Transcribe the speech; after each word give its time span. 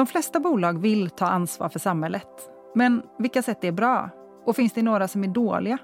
De 0.00 0.06
flesta 0.06 0.40
bolag 0.40 0.78
vill 0.78 1.10
ta 1.10 1.26
ansvar 1.26 1.68
för 1.68 1.78
samhället. 1.78 2.28
Men 2.74 3.02
vilka 3.18 3.42
sätt 3.42 3.64
är 3.64 3.72
bra? 3.72 4.10
Och 4.46 4.56
finns 4.56 4.72
det 4.72 4.82
några 4.82 5.08
som 5.08 5.24
är 5.24 5.28
dåliga? 5.28 5.78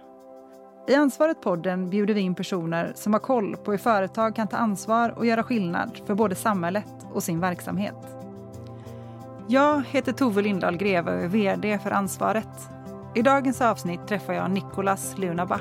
I 0.88 0.94
Ansvaret-podden 0.94 1.90
bjuder 1.90 2.14
vi 2.14 2.20
in 2.20 2.34
personer 2.34 2.92
som 2.94 3.12
har 3.12 3.20
koll 3.20 3.56
på 3.56 3.70
hur 3.70 3.78
företag 3.78 4.36
kan 4.36 4.48
ta 4.48 4.56
ansvar 4.56 5.18
och 5.18 5.26
göra 5.26 5.42
skillnad 5.42 6.00
för 6.06 6.14
både 6.14 6.34
samhället 6.34 7.06
och 7.12 7.22
sin 7.22 7.40
verksamhet. 7.40 7.94
Jag 9.48 9.82
heter 9.86 10.12
Tove 10.12 10.42
Lindahl 10.42 10.76
Greve 10.76 11.16
och 11.16 11.22
är 11.22 11.28
VD 11.28 11.78
för 11.78 11.90
Ansvaret. 11.90 12.68
I 13.14 13.22
dagens 13.22 13.60
avsnitt 13.60 14.08
träffar 14.08 14.32
jag 14.32 14.50
Nicolas 14.50 15.18
Lunaba. 15.18 15.60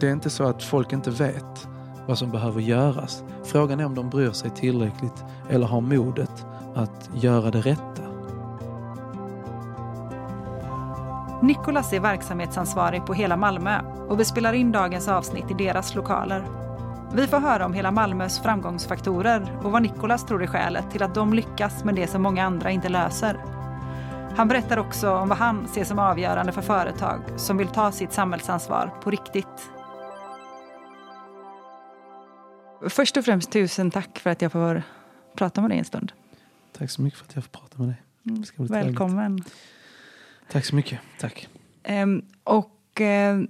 Det 0.00 0.08
är 0.08 0.12
inte 0.12 0.30
så 0.30 0.44
att 0.44 0.62
folk 0.62 0.92
inte 0.92 1.10
vet 1.10 1.73
vad 2.06 2.18
som 2.18 2.30
behöver 2.30 2.60
göras. 2.60 3.24
Frågan 3.44 3.80
är 3.80 3.86
om 3.86 3.94
de 3.94 4.10
bryr 4.10 4.30
sig 4.30 4.50
tillräckligt 4.50 5.24
eller 5.48 5.66
har 5.66 5.80
modet 5.80 6.46
att 6.74 7.10
göra 7.14 7.50
det 7.50 7.60
rätta. 7.60 8.02
Nikolas 11.42 11.92
är 11.92 12.00
verksamhetsansvarig 12.00 13.06
på 13.06 13.14
hela 13.14 13.36
Malmö 13.36 13.80
och 14.08 14.20
vi 14.20 14.24
spelar 14.24 14.52
in 14.52 14.72
dagens 14.72 15.08
avsnitt 15.08 15.50
i 15.50 15.54
deras 15.54 15.94
lokaler. 15.94 16.44
Vi 17.14 17.26
får 17.26 17.40
höra 17.40 17.66
om 17.66 17.72
hela 17.72 17.90
Malmös 17.90 18.40
framgångsfaktorer 18.40 19.60
och 19.62 19.72
vad 19.72 19.82
Nikolas 19.82 20.26
tror 20.26 20.42
är 20.42 20.46
skälet 20.46 20.90
till 20.90 21.02
att 21.02 21.14
de 21.14 21.34
lyckas 21.34 21.84
med 21.84 21.94
det 21.94 22.06
som 22.06 22.22
många 22.22 22.44
andra 22.44 22.70
inte 22.70 22.88
löser. 22.88 23.38
Han 24.36 24.48
berättar 24.48 24.78
också 24.78 25.14
om 25.14 25.28
vad 25.28 25.38
han 25.38 25.68
ser 25.68 25.84
som 25.84 25.98
avgörande 25.98 26.52
för 26.52 26.62
företag 26.62 27.20
som 27.36 27.56
vill 27.56 27.68
ta 27.68 27.92
sitt 27.92 28.12
samhällsansvar 28.12 28.90
på 29.02 29.10
riktigt. 29.10 29.73
Först 32.88 33.16
och 33.16 33.24
främst 33.24 33.50
tusen 33.50 33.90
tack 33.90 34.18
för 34.18 34.30
att 34.30 34.42
jag 34.42 34.52
får 34.52 34.82
prata 35.34 35.60
med 35.60 35.70
dig 35.70 35.78
en 35.78 35.84
stund. 35.84 36.12
Tack 36.72 36.90
så 36.90 37.02
mycket 37.02 37.18
för 37.18 37.26
att 37.26 37.34
jag 37.34 37.44
får 37.44 37.50
prata 37.50 37.78
med 37.78 37.88
dig. 37.88 38.02
Mm, 38.26 38.44
välkommen. 38.68 39.36
Trevligt. 39.36 39.54
Tack 40.50 40.64
så 40.64 40.74
mycket. 40.74 41.00
Tack. 41.20 41.48
Um, 41.88 42.24
och 42.44 43.00
uh, 43.00 43.44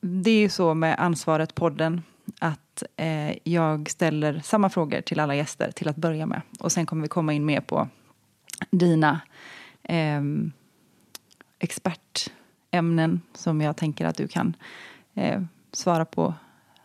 det 0.00 0.30
är 0.30 0.40
ju 0.40 0.48
så 0.48 0.74
med 0.74 0.98
Ansvaret-podden 0.98 2.02
att 2.38 2.82
uh, 3.00 3.32
jag 3.44 3.90
ställer 3.90 4.40
samma 4.40 4.70
frågor 4.70 5.00
till 5.00 5.20
alla 5.20 5.34
gäster 5.34 5.70
till 5.70 5.88
att 5.88 5.96
börja 5.96 6.26
med. 6.26 6.42
Och 6.60 6.72
sen 6.72 6.86
kommer 6.86 7.02
vi 7.02 7.08
komma 7.08 7.32
in 7.32 7.46
mer 7.46 7.60
på 7.60 7.88
dina 8.70 9.20
um, 9.88 10.52
expertämnen 11.58 13.20
som 13.34 13.60
jag 13.60 13.76
tänker 13.76 14.06
att 14.06 14.16
du 14.16 14.28
kan 14.28 14.56
uh, 15.16 15.42
svara 15.72 16.04
på 16.04 16.34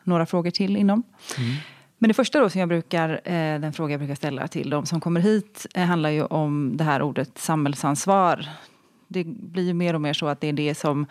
några 0.04 0.26
frågor 0.26 0.52
till 0.52 0.78
inom. 0.78 1.04
Mm. 1.38 1.56
Men 1.98 2.08
det 2.08 2.14
första 2.14 2.40
då 2.40 2.50
som 2.50 2.60
jag 2.60 2.70
brukar, 2.70 3.10
eh, 3.10 3.60
den 3.60 3.74
fråga 3.74 3.94
jag 3.94 4.00
brukar 4.00 4.16
ställa 4.16 4.48
till 4.48 4.70
de 4.70 4.86
som 4.86 5.02
kommer 5.02 5.22
hit 5.22 5.68
eh, 5.74 5.84
handlar 5.84 6.10
ju 6.10 6.26
om 6.26 6.78
det 6.78 6.84
här 6.84 7.02
ordet 7.02 7.38
samhällsansvar. 7.38 8.50
Det 9.08 9.24
blir 9.24 9.64
ju 9.64 9.74
mer 9.74 9.94
och 9.94 10.02
mer 10.02 10.14
så 10.14 10.28
att 10.28 10.42
det 10.42 10.48
är 10.48 10.54
det 10.54 10.76
som 10.76 11.06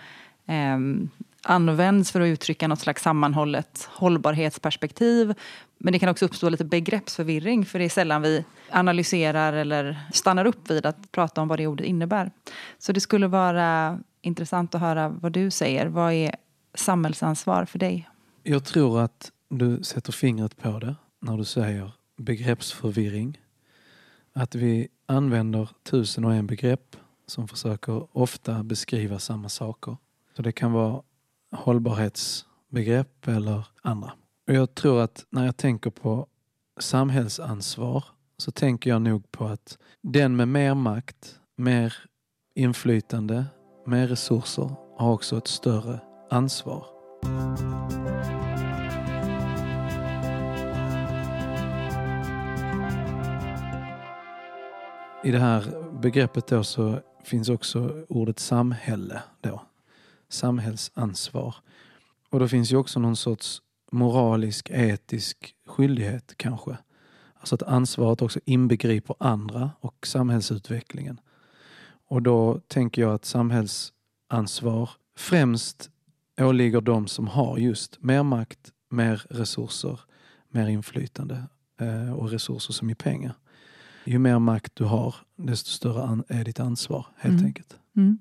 eh, 0.47 0.79
används 1.43 2.13
för 2.13 2.21
att 2.21 2.27
uttrycka 2.27 2.69
något 2.69 2.81
slags 2.81 3.03
sammanhållet 3.03 3.89
hållbarhetsperspektiv. 3.93 5.35
Men 5.79 5.93
det 5.93 5.99
kan 5.99 6.09
också 6.09 6.25
uppstå 6.25 6.49
lite 6.49 6.65
begreppsförvirring 6.65 7.65
för 7.65 7.79
det 7.79 7.85
är 7.85 7.89
sällan 7.89 8.23
vi 8.23 8.45
analyserar 8.71 9.53
eller 9.53 10.01
stannar 10.13 10.45
upp 10.45 10.71
vid 10.71 10.87
att 10.87 11.13
prata 11.13 11.43
om 11.43 11.49
vad 11.49 11.59
det 11.59 11.67
ordet 11.67 11.87
innebär. 11.87 12.31
Så 12.79 12.93
det 12.93 13.01
skulle 13.01 13.27
vara 13.27 13.99
intressant 14.21 14.75
att 14.75 14.81
höra 14.81 15.09
vad 15.09 15.33
du 15.33 15.51
säger. 15.51 15.87
Vad 15.87 16.13
är 16.13 16.35
samhällsansvar 16.75 17.65
för 17.65 17.79
dig? 17.79 18.09
Jag 18.45 18.65
tror 18.65 19.01
att 19.01 19.33
du 19.49 19.83
sätter 19.83 20.13
fingret 20.13 20.57
på 20.57 20.79
det 20.79 20.97
när 21.21 21.37
du 21.37 21.45
säger 21.45 21.93
begreppsförvirring. 22.17 23.41
Att 24.33 24.55
vi 24.55 24.89
använder 25.07 25.69
tusen 25.83 26.25
och 26.25 26.35
en 26.35 26.47
begrepp 26.47 26.97
som 27.27 27.49
försöker 27.49 28.19
ofta 28.19 28.63
beskriva 28.63 29.19
samma 29.19 29.49
saker. 29.49 29.97
Så 30.37 30.43
det 30.43 30.53
kan 30.53 30.73
vara 30.73 31.03
hållbarhetsbegrepp 31.51 33.29
eller 33.29 33.67
andra. 33.83 34.13
Och 34.49 34.55
jag 34.55 34.75
tror 34.75 35.01
att 35.01 35.27
när 35.31 35.45
jag 35.45 35.57
tänker 35.57 35.91
på 35.91 36.27
samhällsansvar 36.81 38.05
så 38.37 38.51
tänker 38.51 38.91
jag 38.91 39.03
nog 39.03 39.31
på 39.31 39.45
att 39.45 39.79
den 40.03 40.37
med 40.37 40.49
mer 40.49 40.75
makt, 40.75 41.39
mer 41.57 41.95
inflytande, 42.55 43.45
mer 43.87 44.09
resurser 44.09 44.75
har 44.99 45.13
också 45.13 45.39
ett 45.39 45.49
större 45.49 46.01
ansvar. 46.31 46.87
I 55.25 55.31
det 55.31 55.39
här 55.39 55.91
begreppet 56.01 56.47
då 56.47 56.65
så 56.65 57.01
finns 57.25 57.49
också 57.49 58.05
ordet 58.09 58.39
samhälle 58.39 59.23
då. 59.41 59.63
Samhällsansvar. 60.29 61.55
Och 62.31 62.41
då 62.41 62.49
finns 62.49 62.73
ju 62.73 62.77
också 62.77 63.01
någon 63.01 63.17
sorts 63.17 63.63
moralisk, 63.93 64.71
etisk 64.71 65.55
skyldighet 65.67 66.35
kanske. 66.37 66.77
Alltså 67.35 67.55
att 67.55 67.63
ansvaret 67.63 68.23
också 68.23 68.41
inbegriper 68.45 69.17
andra 69.19 69.71
och 69.81 70.07
samhällsutvecklingen. 70.07 71.21
Och 72.09 72.23
då 72.23 72.61
tänker 72.69 73.03
jag 73.03 73.15
att 73.15 73.25
samhällsansvar 73.25 74.91
främst 75.17 75.91
åligger 76.41 76.81
de 76.81 77.07
som 77.07 77.29
har 77.29 77.59
just 77.59 78.03
mer 78.03 78.23
makt, 78.23 78.73
mer 78.91 79.27
resurser, 79.31 80.01
mer 80.49 80.67
inflytande 80.67 81.45
eh, 81.81 82.13
och 82.13 82.31
resurser 82.31 82.73
som 82.73 82.91
i 82.91 82.95
pengar 82.95 83.35
ju 84.05 84.19
mer 84.19 84.39
makt 84.39 84.73
du 84.75 84.85
har, 84.85 85.15
desto 85.37 85.71
större 85.71 86.23
är 86.29 86.45
ditt 86.45 86.61
ansvar 86.61 87.07
helt 87.17 87.35
mm. 87.35 87.47
enkelt. 87.47 87.79
Mm. 87.97 88.19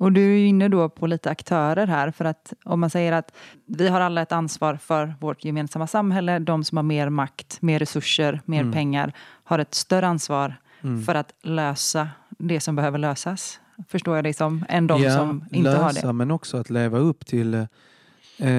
Och 0.00 0.12
du 0.12 0.34
är 0.34 0.46
inne 0.46 0.68
då 0.68 0.88
på 0.88 1.06
lite 1.06 1.30
aktörer 1.30 1.86
här, 1.86 2.10
för 2.10 2.24
att 2.24 2.52
om 2.64 2.80
man 2.80 2.90
säger 2.90 3.12
att 3.12 3.34
vi 3.66 3.88
har 3.88 4.00
alla 4.00 4.22
ett 4.22 4.32
ansvar 4.32 4.76
för 4.76 5.14
vårt 5.20 5.44
gemensamma 5.44 5.86
samhälle, 5.86 6.38
de 6.38 6.64
som 6.64 6.76
har 6.76 6.82
mer 6.82 7.08
makt, 7.08 7.62
mer 7.62 7.78
resurser, 7.78 8.40
mer 8.44 8.60
mm. 8.60 8.72
pengar, 8.72 9.12
har 9.44 9.58
ett 9.58 9.74
större 9.74 10.06
ansvar 10.06 10.54
mm. 10.82 11.02
för 11.02 11.14
att 11.14 11.34
lösa 11.42 12.08
det 12.38 12.60
som 12.60 12.76
behöver 12.76 12.98
lösas. 12.98 13.60
Förstår 13.88 14.16
jag 14.16 14.24
dig 14.24 14.32
som, 14.32 14.64
än 14.68 14.86
de 14.86 15.02
ja, 15.02 15.16
som 15.16 15.44
inte 15.50 15.70
lösa, 15.70 15.82
har 15.82 15.92
det? 15.92 16.12
men 16.12 16.30
också 16.30 16.56
att 16.56 16.70
leva 16.70 16.98
upp 16.98 17.26
till 17.26 17.54
eh, 17.54 17.66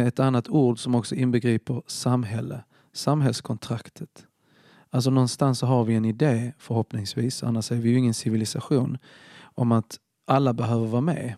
ett 0.07 0.19
annat 0.19 0.49
ord 0.49 0.79
som 0.79 0.95
också 0.95 1.15
inbegriper 1.15 1.81
samhälle, 1.87 2.63
samhällskontraktet. 2.93 4.25
Alltså 4.91 5.09
någonstans 5.09 5.59
så 5.59 5.65
har 5.65 5.83
vi 5.83 5.95
en 5.95 6.05
idé 6.05 6.53
förhoppningsvis, 6.57 7.43
annars 7.43 7.71
är 7.71 7.75
vi 7.75 7.89
ju 7.89 7.97
ingen 7.97 8.13
civilisation, 8.13 8.97
om 9.41 9.71
att 9.71 9.97
alla 10.27 10.53
behöver 10.53 10.87
vara 10.87 11.01
med. 11.01 11.35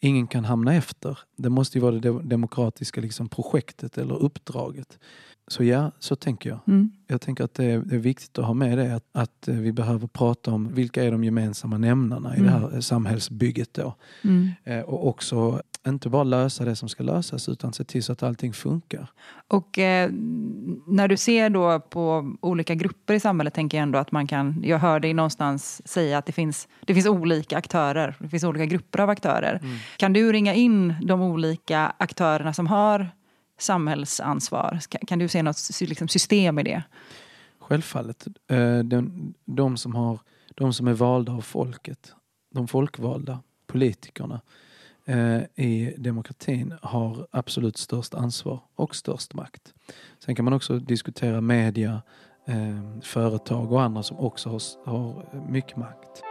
Ingen 0.00 0.26
kan 0.26 0.44
hamna 0.44 0.74
efter. 0.74 1.18
Det 1.36 1.50
måste 1.50 1.78
ju 1.78 1.82
vara 1.82 1.94
det 1.94 2.22
demokratiska 2.22 3.00
liksom, 3.00 3.28
projektet 3.28 3.98
eller 3.98 4.22
uppdraget. 4.22 4.98
Så 5.46 5.64
ja, 5.64 5.90
så 5.98 6.16
tänker 6.16 6.50
jag. 6.50 6.58
Mm. 6.66 6.92
Jag 7.06 7.20
tänker 7.20 7.44
att 7.44 7.54
det 7.54 7.64
är, 7.64 7.78
det 7.78 7.94
är, 7.94 7.98
viktigt 7.98 8.38
att 8.38 8.44
ha 8.44 8.54
med 8.54 8.78
det, 8.78 8.94
att, 8.94 9.04
att, 9.12 9.48
eh, 9.48 9.54
vi 9.54 9.72
behöver 9.72 10.06
prata 10.06 10.52
om 10.52 10.74
vilka 10.74 11.04
är 11.04 11.12
de 11.12 11.24
gemensamma 11.24 11.78
nämnarna 11.78 12.36
i 12.36 12.40
mm. 12.40 12.52
det 12.52 12.58
här 12.58 12.80
samhällsbygget 12.80 13.74
då. 13.74 13.94
Mm. 14.24 14.48
Eh, 14.64 14.80
och 14.80 15.08
också 15.08 15.62
inte 15.88 16.08
bara 16.08 16.24
lösa 16.24 16.64
det 16.64 16.76
som 16.76 16.88
ska 16.88 17.02
lösas 17.02 17.48
utan 17.48 17.72
se 17.72 17.84
till 17.84 18.02
så 18.02 18.12
att 18.12 18.22
allting 18.22 18.52
funkar. 18.52 19.10
Och 19.48 19.78
eh, 19.78 20.10
när 20.86 21.08
du 21.08 21.16
ser 21.16 21.50
då 21.50 21.80
på 21.80 22.34
olika 22.40 22.74
grupper 22.74 23.14
i 23.14 23.20
samhället 23.20 23.54
tänker 23.54 23.78
jag 23.78 23.82
ändå 23.82 23.98
att 23.98 24.12
man 24.12 24.26
kan, 24.26 24.62
jag 24.64 24.78
hör 24.78 25.00
dig 25.00 25.14
någonstans 25.14 25.88
säga 25.88 26.18
att 26.18 26.26
det 26.26 26.32
finns, 26.32 26.68
det 26.80 26.94
finns 26.94 27.06
olika 27.06 27.58
aktörer, 27.58 28.16
det 28.18 28.28
finns 28.28 28.44
olika 28.44 28.64
grupper 28.64 28.98
av 28.98 29.10
aktörer. 29.10 29.60
Mm. 29.62 29.76
Kan 29.96 30.12
du 30.12 30.32
ringa 30.32 30.54
in 30.54 30.94
de 31.02 31.22
olika 31.22 31.92
aktörerna 31.98 32.52
som 32.52 32.66
har 32.66 33.08
samhällsansvar? 33.58 34.78
Kan, 34.88 35.00
kan 35.06 35.18
du 35.18 35.28
se 35.28 35.42
något 35.42 35.80
liksom, 35.80 36.08
system 36.08 36.58
i 36.58 36.62
det? 36.62 36.82
Självfallet. 37.58 38.26
Eh, 38.50 38.78
de, 38.78 39.34
de, 39.44 39.76
som 39.76 39.94
har, 39.94 40.18
de 40.54 40.72
som 40.72 40.88
är 40.88 40.92
valda 40.92 41.32
av 41.32 41.40
folket, 41.40 42.12
de 42.54 42.68
folkvalda 42.68 43.38
politikerna 43.66 44.40
Eh, 45.10 45.42
i 45.54 45.94
demokratin 45.98 46.74
har 46.82 47.26
absolut 47.30 47.76
störst 47.76 48.14
ansvar 48.14 48.60
och 48.76 48.96
störst 48.96 49.34
makt. 49.34 49.74
Sen 50.24 50.34
kan 50.34 50.44
man 50.44 50.54
också 50.54 50.78
diskutera 50.78 51.40
media, 51.40 52.02
eh, 52.46 53.00
företag 53.02 53.72
och 53.72 53.82
andra 53.82 54.02
som 54.02 54.18
också 54.18 54.48
har, 54.84 55.48
mycket 55.50 55.76
makt. 55.76 56.22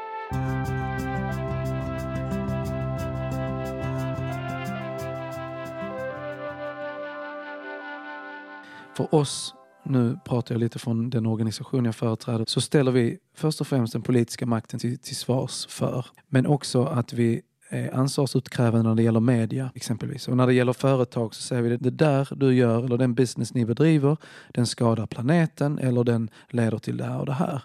För 8.97 9.15
oss, 9.15 9.55
nu 9.85 10.19
pratar 10.25 10.55
jag 10.55 10.59
lite 10.59 10.79
från 10.79 11.09
den 11.09 11.25
organisation 11.25 11.85
jag 11.85 11.95
företräder, 11.95 12.45
så 12.47 12.61
ställer 12.61 12.91
vi 12.91 13.17
först 13.35 13.61
och 13.61 13.67
främst 13.67 13.93
den 13.93 14.01
politiska 14.01 14.45
makten 14.45 14.79
till, 14.79 14.99
till 14.99 15.15
svars 15.15 15.67
för. 15.67 16.05
Men 16.27 16.45
också 16.45 16.85
att 16.85 17.13
vi 17.13 17.41
Eh, 17.71 17.99
ansvarsutkrävande 17.99 18.89
när 18.89 18.95
det 18.95 19.03
gäller 19.03 19.19
media 19.19 19.71
exempelvis. 19.75 20.27
Och 20.27 20.37
när 20.37 20.47
det 20.47 20.53
gäller 20.53 20.73
företag 20.73 21.35
så 21.35 21.41
säger 21.41 21.61
vi 21.61 21.75
att 21.75 21.83
det 21.83 21.89
där 21.89 22.29
du 22.35 22.53
gör 22.53 22.83
eller 22.85 22.97
den 22.97 23.13
business 23.13 23.53
ni 23.53 23.65
bedriver 23.65 24.17
den 24.53 24.65
skadar 24.65 25.05
planeten 25.05 25.79
eller 25.79 26.03
den 26.03 26.29
leder 26.49 26.77
till 26.77 26.97
det 26.97 27.03
här 27.03 27.19
och 27.19 27.25
det 27.25 27.33
här. 27.33 27.63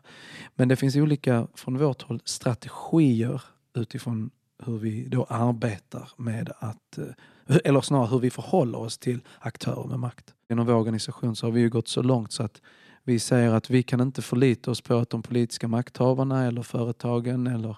Men 0.54 0.68
det 0.68 0.76
finns 0.76 0.96
olika 0.96 1.46
från 1.54 1.78
vårt 1.78 2.02
håll 2.02 2.20
strategier 2.24 3.42
utifrån 3.74 4.30
hur 4.64 4.78
vi 4.78 5.08
då 5.08 5.24
arbetar 5.24 6.08
med 6.16 6.52
att, 6.58 6.98
eh, 6.98 7.56
eller 7.64 7.80
snarare 7.80 8.08
hur 8.08 8.18
vi 8.18 8.30
förhåller 8.30 8.78
oss 8.78 8.98
till 8.98 9.20
aktörer 9.38 9.88
med 9.88 9.98
makt. 9.98 10.34
Genom 10.48 10.66
vår 10.66 10.74
organisation 10.74 11.36
så 11.36 11.46
har 11.46 11.52
vi 11.52 11.60
ju 11.60 11.70
gått 11.70 11.88
så 11.88 12.02
långt 12.02 12.32
så 12.32 12.42
att 12.42 12.60
vi 13.04 13.18
säger 13.18 13.54
att 13.54 13.70
vi 13.70 13.82
kan 13.82 14.00
inte 14.00 14.22
förlita 14.22 14.70
oss 14.70 14.80
på 14.80 14.94
att 14.94 15.10
de 15.10 15.22
politiska 15.22 15.68
makthavarna 15.68 16.46
eller 16.46 16.62
företagen 16.62 17.46
eller 17.46 17.76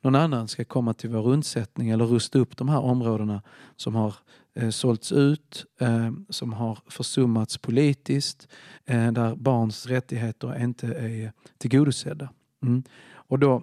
någon 0.00 0.14
annan 0.14 0.48
ska 0.48 0.64
komma 0.64 0.94
till 0.94 1.10
vår 1.10 1.26
undsättning 1.28 1.90
eller 1.90 2.04
rusta 2.04 2.38
upp 2.38 2.56
de 2.56 2.68
här 2.68 2.80
områdena 2.80 3.42
som 3.76 3.94
har 3.94 4.14
eh, 4.54 4.70
sålts 4.70 5.12
ut, 5.12 5.66
eh, 5.80 6.10
som 6.28 6.52
har 6.52 6.78
försummats 6.86 7.58
politiskt, 7.58 8.48
eh, 8.84 9.12
där 9.12 9.34
barns 9.34 9.86
rättigheter 9.86 10.62
inte 10.62 10.86
är 10.86 11.32
tillgodosedda. 11.58 12.28
Mm. 12.62 12.82
Och 13.12 13.38
då 13.38 13.62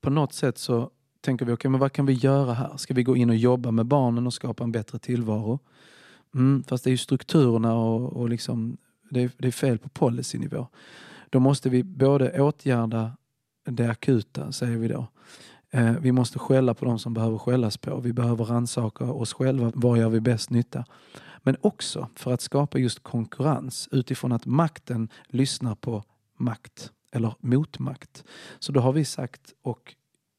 på 0.00 0.10
något 0.10 0.32
sätt 0.32 0.58
så 0.58 0.90
tänker 1.20 1.44
vi, 1.44 1.52
okay, 1.52 1.70
men 1.70 1.80
vad 1.80 1.92
kan 1.92 2.06
vi 2.06 2.12
göra 2.12 2.54
här? 2.54 2.76
Ska 2.76 2.94
vi 2.94 3.02
gå 3.02 3.16
in 3.16 3.30
och 3.30 3.36
jobba 3.36 3.70
med 3.70 3.86
barnen 3.86 4.26
och 4.26 4.34
skapa 4.34 4.64
en 4.64 4.72
bättre 4.72 4.98
tillvaro? 4.98 5.58
Mm, 6.34 6.62
fast 6.62 6.84
det 6.84 6.90
är 6.90 6.92
ju 6.92 6.98
strukturerna 6.98 7.74
och, 7.74 8.12
och 8.12 8.28
liksom, 8.28 8.76
det, 9.10 9.22
är, 9.22 9.30
det 9.38 9.48
är 9.48 9.52
fel 9.52 9.78
på 9.78 9.88
policynivå. 9.88 10.66
Då 11.30 11.40
måste 11.40 11.68
vi 11.70 11.82
både 11.82 12.40
åtgärda 12.40 13.16
det 13.64 13.90
akuta, 13.90 14.52
säger 14.52 14.76
vi 14.76 14.88
då. 14.88 15.06
Eh, 15.76 15.92
vi 16.00 16.12
måste 16.12 16.38
skälla 16.38 16.74
på 16.74 16.84
de 16.84 16.98
som 16.98 17.14
behöver 17.14 17.38
skällas 17.38 17.76
på. 17.76 18.00
Vi 18.00 18.12
behöver 18.12 18.44
rannsaka 18.44 19.04
oss 19.04 19.32
själva. 19.32 19.72
Var 19.74 19.96
gör 19.96 20.08
vi 20.08 20.20
bäst 20.20 20.50
nytta? 20.50 20.84
Men 21.42 21.56
också 21.60 22.08
för 22.14 22.32
att 22.32 22.40
skapa 22.40 22.78
just 22.78 23.02
konkurrens 23.02 23.88
utifrån 23.92 24.32
att 24.32 24.46
makten 24.46 25.08
lyssnar 25.26 25.74
på 25.74 26.04
makt 26.36 26.92
eller 27.12 27.34
motmakt. 27.40 28.24
Så 28.58 28.72
då 28.72 28.80
har 28.80 28.92
vi 28.92 29.04
sagt 29.04 29.54
och 29.62 29.94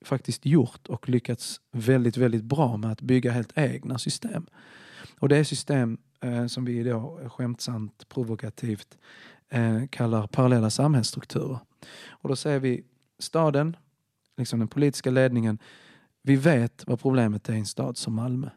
faktiskt 0.05 0.45
gjort 0.45 0.87
och 0.87 1.09
lyckats 1.09 1.61
väldigt, 1.71 2.17
väldigt 2.17 2.43
bra 2.43 2.77
med 2.77 2.91
att 2.91 3.01
bygga 3.01 3.31
helt 3.31 3.57
egna 3.57 3.97
system. 3.97 4.45
Och 5.19 5.29
det 5.29 5.37
är 5.37 5.43
system 5.43 5.97
eh, 6.21 6.47
som 6.47 6.65
vi 6.65 6.83
då 6.83 7.19
skämtsamt, 7.29 8.09
provokativt 8.09 8.97
eh, 9.49 9.87
kallar 9.89 10.27
parallella 10.27 10.69
samhällsstrukturer. 10.69 11.59
Och 12.09 12.29
då 12.29 12.35
säger 12.35 12.59
vi 12.59 12.83
staden, 13.19 13.77
liksom 14.37 14.59
den 14.59 14.67
politiska 14.67 15.11
ledningen, 15.11 15.59
vi 16.23 16.35
vet 16.35 16.83
vad 16.87 16.99
problemet 16.99 17.49
är 17.49 17.53
i 17.53 17.59
en 17.59 17.65
stad 17.65 17.97
som 17.97 18.15
Malmö. 18.15 18.49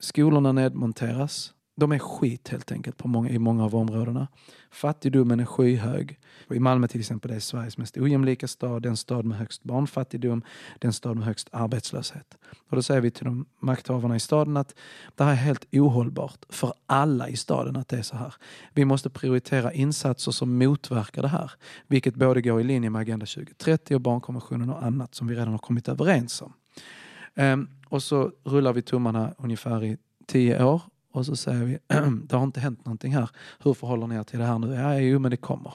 Skolorna 0.00 0.52
nedmonteras, 0.52 1.53
de 1.76 1.92
är 1.92 1.98
skit 1.98 2.48
helt 2.48 2.72
enkelt 2.72 2.96
på 2.96 3.08
många, 3.08 3.30
i 3.30 3.38
många 3.38 3.64
av 3.64 3.74
områdena. 3.74 4.28
Fattigdomen 4.70 5.40
är 5.40 5.44
skyhög. 5.44 6.18
I 6.50 6.58
Malmö 6.58 6.88
till 6.88 7.00
exempel 7.00 7.30
är 7.30 7.40
Sveriges 7.40 7.78
mest 7.78 7.96
ojämlika 7.96 8.48
stad, 8.48 8.82
den 8.82 8.96
stad 8.96 9.24
med 9.24 9.38
högst 9.38 9.62
barnfattigdom, 9.62 10.42
den 10.78 10.92
stad 10.92 11.16
med 11.16 11.26
högst 11.26 11.48
arbetslöshet. 11.52 12.38
Och 12.68 12.76
då 12.76 12.82
säger 12.82 13.00
vi 13.00 13.10
till 13.10 13.24
de 13.24 13.46
makthavarna 13.58 14.16
i 14.16 14.20
staden 14.20 14.56
att 14.56 14.74
det 15.14 15.24
här 15.24 15.32
är 15.32 15.36
helt 15.36 15.66
ohållbart 15.72 16.44
för 16.48 16.74
alla 16.86 17.28
i 17.28 17.36
staden 17.36 17.76
att 17.76 17.88
det 17.88 17.98
är 17.98 18.02
så 18.02 18.16
här. 18.16 18.34
Vi 18.72 18.84
måste 18.84 19.10
prioritera 19.10 19.72
insatser 19.72 20.32
som 20.32 20.58
motverkar 20.58 21.22
det 21.22 21.28
här, 21.28 21.52
vilket 21.86 22.14
både 22.14 22.42
går 22.42 22.60
i 22.60 22.64
linje 22.64 22.90
med 22.90 23.00
Agenda 23.00 23.26
2030 23.26 23.94
och 23.94 24.00
barnkonventionen 24.00 24.70
och 24.70 24.84
annat 24.84 25.14
som 25.14 25.26
vi 25.26 25.34
redan 25.34 25.52
har 25.52 25.58
kommit 25.58 25.88
överens 25.88 26.42
om. 26.42 26.52
Ehm, 27.34 27.68
och 27.88 28.02
så 28.02 28.32
rullar 28.44 28.72
vi 28.72 28.82
tummarna 28.82 29.34
ungefär 29.38 29.84
i 29.84 29.96
tio 30.26 30.64
år 30.64 30.82
och 31.14 31.26
så 31.26 31.36
säger 31.36 31.64
vi, 31.64 31.78
det 32.26 32.36
har 32.36 32.44
inte 32.44 32.60
hänt 32.60 32.84
någonting 32.84 33.14
här. 33.14 33.30
Hur 33.58 33.74
förhåller 33.74 34.06
ni 34.06 34.14
er 34.14 34.22
till 34.22 34.38
det 34.38 34.44
här 34.44 34.58
nu? 34.58 34.74
Ja, 34.74 34.98
jo, 34.98 35.18
men 35.18 35.30
det 35.30 35.36
kommer. 35.36 35.74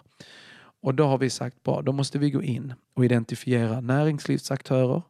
Och 0.82 0.96
då 0.96 1.06
har 1.06 1.18
vi 1.18 1.30
sagt, 1.30 1.64
bra, 1.64 1.82
då 1.82 1.92
måste 1.92 2.20
vi 2.20 2.32
gå 2.32 2.44
in 2.44 2.74
och 2.96 3.06
identifiera 3.06 3.82
näringslivsaktörer, 3.82 5.02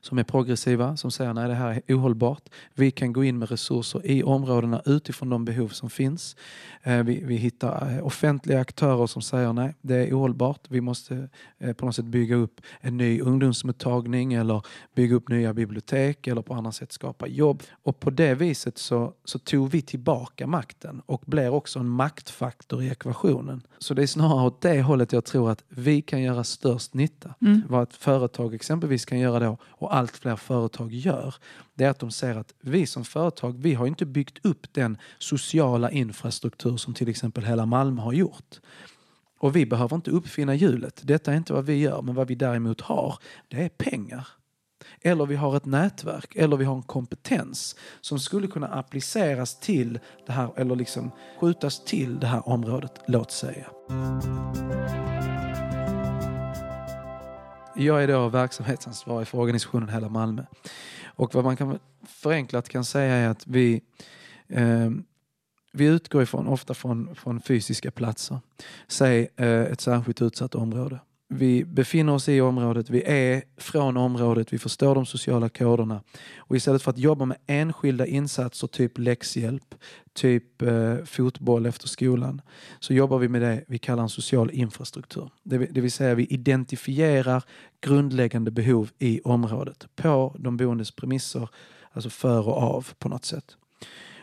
som 0.00 0.18
är 0.18 0.24
progressiva, 0.24 0.96
som 0.96 1.10
säger 1.10 1.34
nej 1.34 1.48
det 1.48 1.54
här 1.54 1.82
är 1.86 1.94
ohållbart. 1.96 2.42
Vi 2.74 2.90
kan 2.90 3.12
gå 3.12 3.24
in 3.24 3.38
med 3.38 3.50
resurser 3.50 4.06
i 4.06 4.22
områdena 4.22 4.82
utifrån 4.86 5.30
de 5.30 5.44
behov 5.44 5.68
som 5.68 5.90
finns. 5.90 6.36
Eh, 6.82 7.02
vi, 7.02 7.24
vi 7.24 7.36
hittar 7.36 7.94
eh, 7.94 8.06
offentliga 8.06 8.60
aktörer 8.60 9.06
som 9.06 9.22
säger 9.22 9.52
nej, 9.52 9.74
det 9.80 9.94
är 9.94 10.12
ohållbart. 10.12 10.60
Vi 10.68 10.80
måste 10.80 11.28
eh, 11.58 11.72
på 11.72 11.86
något 11.86 11.94
sätt 11.94 12.04
bygga 12.04 12.36
upp 12.36 12.60
en 12.80 12.96
ny 12.96 13.20
ungdomsmottagning 13.20 14.32
eller 14.32 14.62
bygga 14.94 15.16
upp 15.16 15.28
nya 15.28 15.54
bibliotek 15.54 16.26
eller 16.26 16.42
på 16.42 16.54
annat 16.54 16.74
sätt 16.74 16.92
skapa 16.92 17.26
jobb. 17.26 17.62
Och 17.82 18.00
på 18.00 18.10
det 18.10 18.34
viset 18.34 18.78
så, 18.78 19.12
så 19.24 19.38
tog 19.38 19.70
vi 19.70 19.82
tillbaka 19.82 20.46
makten 20.46 21.02
och 21.06 21.22
blir 21.26 21.48
också 21.48 21.78
en 21.78 21.88
maktfaktor 21.88 22.82
i 22.82 22.88
ekvationen. 22.88 23.62
Så 23.78 23.94
det 23.94 24.02
är 24.02 24.06
snarare 24.06 24.46
åt 24.46 24.60
det 24.60 24.82
hållet 24.82 25.12
jag 25.12 25.24
tror 25.24 25.50
att 25.50 25.64
vi 25.68 26.02
kan 26.02 26.22
göra 26.22 26.44
störst 26.44 26.94
nytta. 26.94 27.34
Mm. 27.40 27.62
Vad 27.68 27.82
ett 27.82 27.94
företag 27.94 28.54
exempelvis 28.54 29.04
kan 29.04 29.18
göra 29.18 29.40
då 29.40 29.56
och 29.62 29.87
allt 29.88 30.16
fler 30.16 30.36
företag 30.36 30.92
gör, 30.92 31.34
det 31.74 31.84
är 31.84 31.90
att 31.90 31.98
de 31.98 32.10
ser 32.10 32.36
att 32.36 32.54
vi 32.60 32.86
som 32.86 33.04
företag, 33.04 33.58
vi 33.58 33.74
har 33.74 33.86
inte 33.86 34.06
byggt 34.06 34.46
upp 34.46 34.72
den 34.72 34.98
sociala 35.18 35.90
infrastruktur 35.90 36.76
som 36.76 36.94
till 36.94 37.08
exempel 37.08 37.44
hela 37.44 37.66
Malmö 37.66 38.02
har 38.02 38.12
gjort. 38.12 38.60
Och 39.38 39.56
vi 39.56 39.66
behöver 39.66 39.96
inte 39.96 40.10
uppfinna 40.10 40.54
hjulet. 40.54 41.00
Detta 41.04 41.32
är 41.32 41.36
inte 41.36 41.52
vad 41.52 41.64
vi 41.64 41.74
gör, 41.74 42.02
men 42.02 42.14
vad 42.14 42.28
vi 42.28 42.34
däremot 42.34 42.80
har, 42.80 43.18
det 43.48 43.64
är 43.64 43.68
pengar. 43.68 44.28
Eller 45.00 45.26
vi 45.26 45.36
har 45.36 45.56
ett 45.56 45.64
nätverk, 45.64 46.36
eller 46.36 46.56
vi 46.56 46.64
har 46.64 46.74
en 46.74 46.82
kompetens 46.82 47.76
som 48.00 48.18
skulle 48.18 48.46
kunna 48.46 48.66
appliceras 48.68 49.60
till 49.60 49.98
det 50.26 50.32
här, 50.32 50.50
eller 50.56 50.76
liksom 50.76 51.10
skjutas 51.40 51.84
till 51.84 52.20
det 52.20 52.26
här 52.26 52.48
området, 52.48 52.92
låt 53.06 53.30
säga. 53.30 53.66
Jag 57.80 58.02
är 58.02 58.08
då 58.08 58.28
verksamhetsansvarig 58.28 59.28
för 59.28 59.38
organisationen 59.38 59.88
Hela 59.88 60.08
Malmö. 60.08 60.42
Och 61.06 61.34
vad 61.34 61.44
man 61.44 61.56
kan 61.56 61.78
förenklat 62.06 62.68
kan 62.68 62.84
säga 62.84 63.14
är 63.14 63.28
att 63.28 63.46
vi, 63.46 63.82
eh, 64.48 64.90
vi 65.72 65.86
utgår 65.86 66.22
ifrån, 66.22 66.46
ofta 66.46 66.74
från, 66.74 67.14
från 67.14 67.40
fysiska 67.40 67.90
platser. 67.90 68.40
Säg 68.88 69.28
eh, 69.36 69.48
ett 69.48 69.80
särskilt 69.80 70.22
utsatt 70.22 70.54
område 70.54 70.98
vi 71.28 71.64
befinner 71.64 72.12
oss 72.12 72.28
i 72.28 72.40
området, 72.40 72.90
vi 72.90 73.02
är 73.02 73.42
från 73.56 73.96
området, 73.96 74.52
vi 74.52 74.58
förstår 74.58 74.94
de 74.94 75.06
sociala 75.06 75.48
koderna. 75.48 76.02
Och 76.36 76.56
istället 76.56 76.82
för 76.82 76.90
att 76.90 76.98
jobba 76.98 77.24
med 77.24 77.36
enskilda 77.46 78.06
insatser, 78.06 78.66
typ 78.66 78.98
läxhjälp, 78.98 79.74
typ 80.12 80.62
eh, 80.62 80.96
fotboll 81.04 81.66
efter 81.66 81.88
skolan, 81.88 82.42
så 82.80 82.94
jobbar 82.94 83.18
vi 83.18 83.28
med 83.28 83.42
det 83.42 83.64
vi 83.66 83.78
kallar 83.78 84.02
en 84.02 84.08
social 84.08 84.50
infrastruktur. 84.50 85.30
Det, 85.42 85.58
det 85.58 85.80
vill 85.80 85.92
säga 85.92 86.14
vi 86.14 86.26
identifierar 86.26 87.44
grundläggande 87.80 88.50
behov 88.50 88.90
i 88.98 89.20
området 89.20 89.86
på 89.96 90.36
de 90.38 90.56
boendes 90.56 90.90
premisser, 90.90 91.48
alltså 91.92 92.10
för 92.10 92.48
och 92.48 92.56
av 92.56 92.88
på 92.98 93.08
något 93.08 93.24
sätt. 93.24 93.56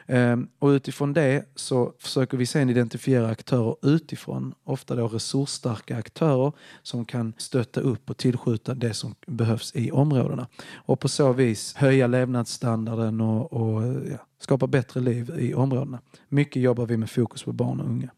Ehm, 0.07 0.47
och 0.59 0.67
utifrån 0.67 1.13
det 1.13 1.45
så 1.55 1.93
försöker 1.99 2.37
vi 2.37 2.45
sen 2.45 2.69
identifiera 2.69 3.27
aktörer 3.27 3.75
utifrån, 3.81 4.53
ofta 4.63 4.95
då 4.95 5.07
resursstarka 5.07 5.97
aktörer 5.97 6.51
som 6.81 7.05
kan 7.05 7.33
stötta 7.37 7.81
upp 7.81 8.09
och 8.09 8.17
tillskjuta 8.17 8.73
det 8.73 8.93
som 8.93 9.15
behövs 9.27 9.75
i 9.75 9.91
områdena. 9.91 10.47
Och 10.73 10.99
på 10.99 11.07
så 11.07 11.33
vis 11.33 11.75
höja 11.75 12.07
levnadsstandarden 12.07 13.21
och, 13.21 13.53
och 13.53 13.83
ja, 14.11 14.17
skapa 14.39 14.67
bättre 14.67 14.99
liv 14.99 15.31
i 15.39 15.53
områdena. 15.53 15.99
Mycket 16.29 16.61
jobbar 16.61 16.85
vi 16.85 16.97
med 16.97 17.09
fokus 17.09 17.43
på 17.43 17.53
barn 17.53 17.79
och 17.79 17.87
unga. 17.87 18.09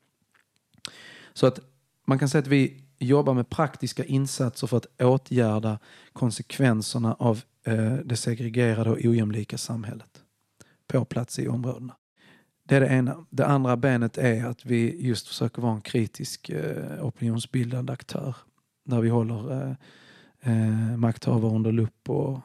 Så 1.34 1.48
att 1.48 1.60
man 2.06 2.20
kan 2.20 2.29
säga 2.29 2.41
att 2.41 2.48
vi 2.48 2.84
jobbar 3.00 3.34
med 3.34 3.50
praktiska 3.50 4.06
insatser 4.06 4.67
för 4.67 4.77
att 4.77 5.01
åtgärda 5.01 5.79
konsekvenserna 6.13 7.13
av 7.13 7.41
eh, 7.63 7.94
det 7.94 8.15
segregerade 8.15 8.89
och 8.89 8.98
ojämlika 8.98 9.58
samhället 9.58 10.24
på 10.88 11.06
plats 11.06 11.39
i 11.39 11.48
områdena. 11.48 11.96
Det 12.63 12.75
är 12.75 12.82
det 12.82 12.88
ena. 12.88 13.25
Det 13.29 13.46
andra 13.46 13.77
benet 13.77 14.17
är 14.17 14.46
att 14.46 14.65
vi 14.65 15.08
just 15.08 15.27
försöker 15.27 15.62
vara 15.62 15.74
en 15.74 15.82
kritisk 15.82 16.50
eh, 16.50 17.06
opinionsbildande 17.06 17.94
aktör. 17.94 18.36
Där 18.86 19.01
vi 19.01 19.10
håller 19.10 19.51
eh, 19.51 19.74
eh, 20.51 20.98
makthavare 20.98 21.56
under 21.56 21.72
lupp 21.72 22.10
och 22.10 22.39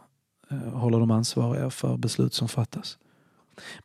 eh, 0.51 0.59
håller 0.59 1.01
dem 1.01 1.11
ansvariga 1.11 1.71
för 1.71 1.97
beslut 1.97 2.35
som 2.35 2.49
fattas. 2.49 2.99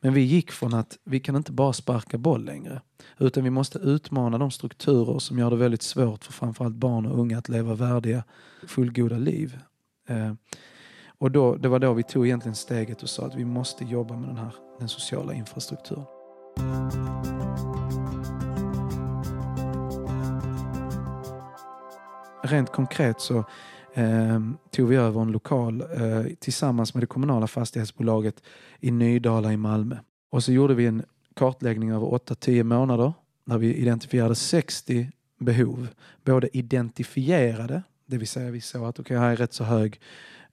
Men 0.01 0.13
vi 0.13 0.21
gick 0.21 0.51
från 0.51 0.73
att 0.73 0.97
vi 1.03 1.19
kan 1.19 1.35
inte 1.35 1.51
bara 1.51 1.73
sparka 1.73 2.17
boll 2.17 2.45
längre. 2.45 2.81
Utan 3.17 3.43
vi 3.43 3.49
måste 3.49 3.79
utmana 3.79 4.37
de 4.37 4.51
strukturer 4.51 5.19
som 5.19 5.39
gör 5.39 5.49
det 5.49 5.55
väldigt 5.55 5.81
svårt 5.81 6.23
för 6.23 6.33
framförallt 6.33 6.75
barn 6.75 7.05
och 7.05 7.19
unga 7.19 7.37
att 7.37 7.49
leva 7.49 7.75
värdiga, 7.75 8.23
fullgoda 8.67 9.17
liv. 9.17 9.59
Eh, 10.07 10.33
och 11.19 11.31
då, 11.31 11.55
det 11.55 11.67
var 11.67 11.79
då 11.79 11.93
vi 11.93 12.03
tog 12.03 12.25
egentligen 12.25 12.55
steget 12.55 13.03
och 13.03 13.09
sa 13.09 13.25
att 13.25 13.35
vi 13.35 13.45
måste 13.45 13.83
jobba 13.83 14.15
med 14.15 14.29
den 14.29 14.37
här 14.37 14.53
den 14.79 14.89
sociala 14.89 15.33
infrastrukturen. 15.33 16.05
Rent 22.43 22.71
konkret 22.71 23.21
så 23.21 23.37
eh, 23.93 24.39
tog 24.71 24.89
vi 24.89 24.95
över 24.95 25.21
en 25.21 25.31
lokal 25.31 25.81
eh, 25.81 26.25
tillsammans 26.39 26.93
med 26.93 27.03
det 27.03 27.07
kommunala 27.07 27.47
fastighetsbolaget 27.47 28.43
i 28.79 28.91
Nydala 28.91 29.53
i 29.53 29.57
Malmö. 29.57 29.97
Och 30.31 30.43
så 30.43 30.51
gjorde 30.51 30.73
vi 30.73 30.85
en 30.85 31.03
kartläggning 31.35 31.91
över 31.91 32.07
8-10 32.07 32.63
månader 32.63 33.13
där 33.45 33.57
vi 33.57 33.75
identifierade 33.75 34.35
60 34.35 35.11
behov. 35.39 35.87
Både 36.23 36.57
identifierade, 36.57 37.83
det 38.05 38.17
vill 38.17 38.27
säga 38.27 38.51
vi 38.51 38.61
såg 38.61 38.85
att 38.85 38.99
okay, 38.99 39.17
här 39.17 39.31
är 39.31 39.35
rätt 39.35 39.53
så 39.53 39.63
hög 39.63 39.99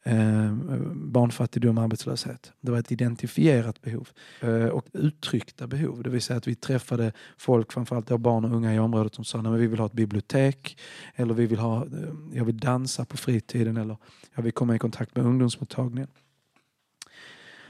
eh, 0.05 0.53
barnfattigdom 0.93 1.79
och 1.79 1.85
arbetslöshet. 1.85 2.53
Det 2.61 2.71
var 2.71 2.79
ett 2.79 2.93
identifierat 2.93 3.83
behov. 3.83 4.09
Eh, 4.41 4.67
och 4.67 4.87
uttryckta 4.93 5.67
behov, 5.67 6.03
det 6.03 6.11
vill 6.11 6.23
säga 6.23 6.37
att 6.37 6.49
vi 6.49 6.55
träffade 6.55 7.13
folk, 7.37 7.73
framförallt 7.73 8.07
då 8.07 8.19
barn 8.19 8.45
och 8.45 8.57
unga 8.57 8.75
i 8.75 8.79
området 8.79 9.15
som 9.15 9.25
sa 9.25 9.39
att 9.39 9.61
vi 9.61 9.67
vill 9.67 9.79
ha 9.79 9.87
ett 9.87 9.93
bibliotek, 9.93 10.79
eller 11.15 11.35
vi 11.35 11.47
vill 11.47 11.59
ha, 11.59 11.83
eh, 11.83 11.91
jag 12.33 12.45
vill 12.45 12.59
dansa 12.59 13.05
på 13.05 13.17
fritiden, 13.17 13.77
eller 13.77 13.97
jag 14.35 14.43
vill 14.43 14.53
komma 14.53 14.75
i 14.75 14.79
kontakt 14.79 15.17
med 15.17 15.25
ungdomsmottagningen. 15.25 16.09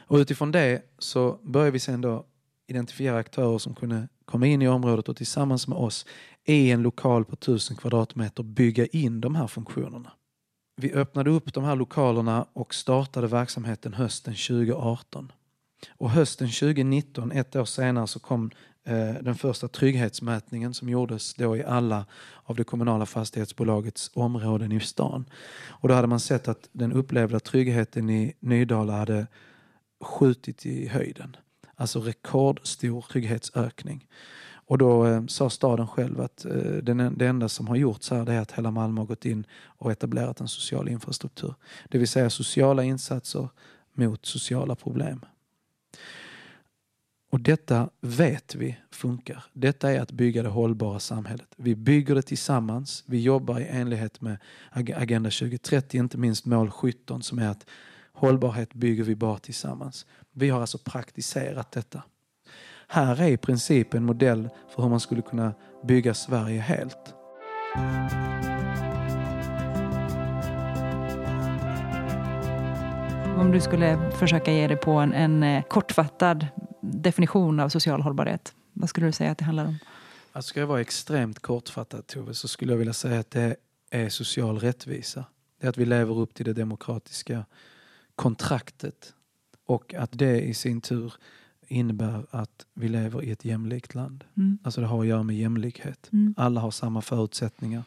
Och 0.07 0.17
utifrån 0.17 0.53
det 0.53 0.83
så 0.99 1.39
började 1.43 1.71
vi 1.71 1.79
sen 1.79 2.01
då 2.01 2.27
identifiera 2.67 3.19
aktörer 3.19 3.59
som 3.59 3.75
kunde 3.75 4.09
komma 4.25 4.47
in 4.47 4.63
i 4.63 4.69
området 4.69 5.09
och 5.09 5.17
tillsammans 5.17 5.69
med 5.69 5.79
oss 5.79 6.07
i 6.45 6.71
en 6.71 6.83
lokal 6.83 7.25
på 7.25 7.35
1000 7.35 7.77
kvadratmeter 7.77 8.43
bygga 8.43 8.87
in 8.87 9.21
de 9.21 9.35
här 9.35 9.47
funktionerna. 9.47 10.13
Vi 10.77 10.93
öppnade 10.93 11.31
upp 11.31 11.55
de 11.55 11.65
här 11.65 11.77
lokalerna 11.77 12.47
och 12.53 12.75
startade 12.75 13.27
verksamheten 13.27 13.95
hösten 13.95 14.35
2018. 14.35 15.33
Och 15.97 16.11
hösten 16.11 16.49
2019, 16.49 17.33
ett 17.33 17.57
år 17.57 17.65
senare, 17.65 18.07
så 18.07 18.21
kom 18.21 18.51
eh, 18.85 19.15
den 19.23 19.35
första 19.35 19.69
trygghetsmätningen 19.69 20.75
som 20.75 20.89
gjordes 20.89 21.35
då 21.35 21.57
i 21.57 21.65
alla 21.65 22.07
av 22.45 22.57
det 22.57 22.65
kommunala 22.65 23.07
fastighetsbolagets 23.07 24.11
områden 24.15 24.73
i 24.73 24.81
stan. 24.81 25.25
Och 25.69 25.89
då 25.89 25.95
hade 25.95 26.09
man 26.09 26.21
sett 26.21 26.49
att 26.49 26.69
den 26.73 26.93
upplevda 26.93 27.41
tryggheten 27.41 28.11
i 28.11 28.35
Nydala 28.41 28.93
hade 28.93 29.27
skjutit 30.01 30.67
i 30.67 30.89
höjden. 30.89 31.37
Alltså 31.77 32.01
rekordstor 32.01 33.05
trygghetsökning. 33.11 34.07
Och 34.67 34.79
då 34.79 35.07
eh, 35.07 35.27
sa 35.27 35.51
staden 35.51 35.89
själv 35.89 36.21
att 36.21 36.45
eh, 36.45 36.53
den, 36.83 37.19
det 37.19 37.27
enda 37.27 37.49
som 37.49 37.69
har 37.69 37.77
gjorts 37.77 38.11
här 38.11 38.31
är 38.31 38.41
att 38.41 38.53
hela 38.53 38.71
Malmö 38.71 39.01
har 39.01 39.07
gått 39.07 39.25
in 39.25 39.47
och 39.65 39.93
etablerat 39.93 40.41
en 40.41 40.49
social 40.49 40.89
infrastruktur. 40.89 41.55
Det 41.91 41.99
vill 41.99 42.09
säga 42.09 42.31
sociala 42.31 42.85
insatser 42.85 43.49
mot 43.95 44.27
sociala 44.27 44.75
problem. 44.75 45.21
Och 47.31 47.41
detta 47.41 47.91
vet 48.01 48.55
vi 48.55 48.77
funkar. 48.91 49.45
Detta 49.53 49.93
är 49.93 50.01
att 50.01 50.13
bygga 50.13 50.43
det 50.43 50.49
hållbara 50.49 51.01
samhället. 51.01 51.49
Vi 51.57 51.75
bygger 51.75 52.15
det 52.15 52.23
tillsammans. 52.23 53.05
Vi 53.07 53.21
jobbar 53.21 53.61
i 53.61 53.67
enlighet 53.69 54.21
med 54.21 54.39
Agenda 54.71 55.31
2030, 55.31 55.99
inte 55.99 56.19
minst 56.19 56.45
mål 56.45 56.71
17 56.71 57.23
som 57.23 57.39
är 57.39 57.49
att 57.49 57.67
hållbarhet 58.13 58.75
bygger 58.75 59.05
vi 59.05 59.17
bara 59.17 59.39
tillsammans. 59.39 60.07
Vi 60.33 60.51
har 60.51 60.61
alltså 60.61 60.79
praktiserat 60.79 61.73
detta. 61.73 62.03
Här 62.89 63.23
är 63.23 63.29
i 63.29 63.37
princip 63.37 63.95
en 63.95 64.05
modell 64.05 64.49
för 64.69 64.83
hur 64.83 64.89
man 64.89 65.01
skulle 65.01 65.23
kunna 65.23 65.55
bygga 65.83 66.15
Sverige 66.15 66.61
helt. 66.61 67.15
Om 73.39 73.51
du 73.53 73.61
skulle 73.61 74.11
försöka 74.11 74.53
ge 74.53 74.67
dig 74.67 74.77
på 74.77 74.93
en, 74.93 75.13
en 75.13 75.43
eh, 75.43 75.63
kortfattad 75.63 76.47
definition 76.81 77.61
av 77.61 77.69
social 77.69 78.03
hållbarhet, 78.03 78.55
vad 78.73 78.89
skulle 78.89 79.07
du 79.07 79.13
säga 79.13 79.31
att 79.31 79.39
det 79.39 79.45
handlar 79.45 79.65
om? 79.65 79.79
Att 80.33 80.45
ska 80.45 80.61
jag 80.61 80.67
vara 80.67 80.81
extremt 80.81 81.39
kortfattad 81.39 82.07
Tove 82.07 82.35
så 82.35 82.49
skulle 82.49 82.73
jag 82.73 82.79
vilja 82.79 82.93
säga 82.93 83.21
att 83.21 83.31
det 83.31 83.57
är 83.91 84.09
social 84.09 84.59
rättvisa. 84.59 85.25
Det 85.61 85.67
är 85.67 85.71
att 85.71 85.79
vi 85.79 85.85
lever 85.85 86.19
upp 86.19 86.35
till 86.35 86.45
det 86.45 86.53
demokratiska 86.53 87.45
kontraktet 88.15 89.15
och 89.67 89.95
att 89.95 90.11
det 90.13 90.41
i 90.41 90.55
sin 90.55 90.81
tur 90.81 91.15
innebär 91.69 92.27
att 92.31 92.67
vi 92.75 92.89
lever 92.89 93.25
i 93.25 93.31
ett 93.31 93.45
jämlikt 93.45 93.95
land. 93.95 94.25
Mm. 94.37 94.59
Alltså 94.63 94.81
det 94.81 94.87
har 94.87 95.01
att 95.01 95.07
göra 95.07 95.23
med 95.23 95.37
jämlikhet. 95.37 96.09
Mm. 96.13 96.35
Alla 96.37 96.61
har 96.61 96.71
samma 96.71 97.01
förutsättningar. 97.03 97.83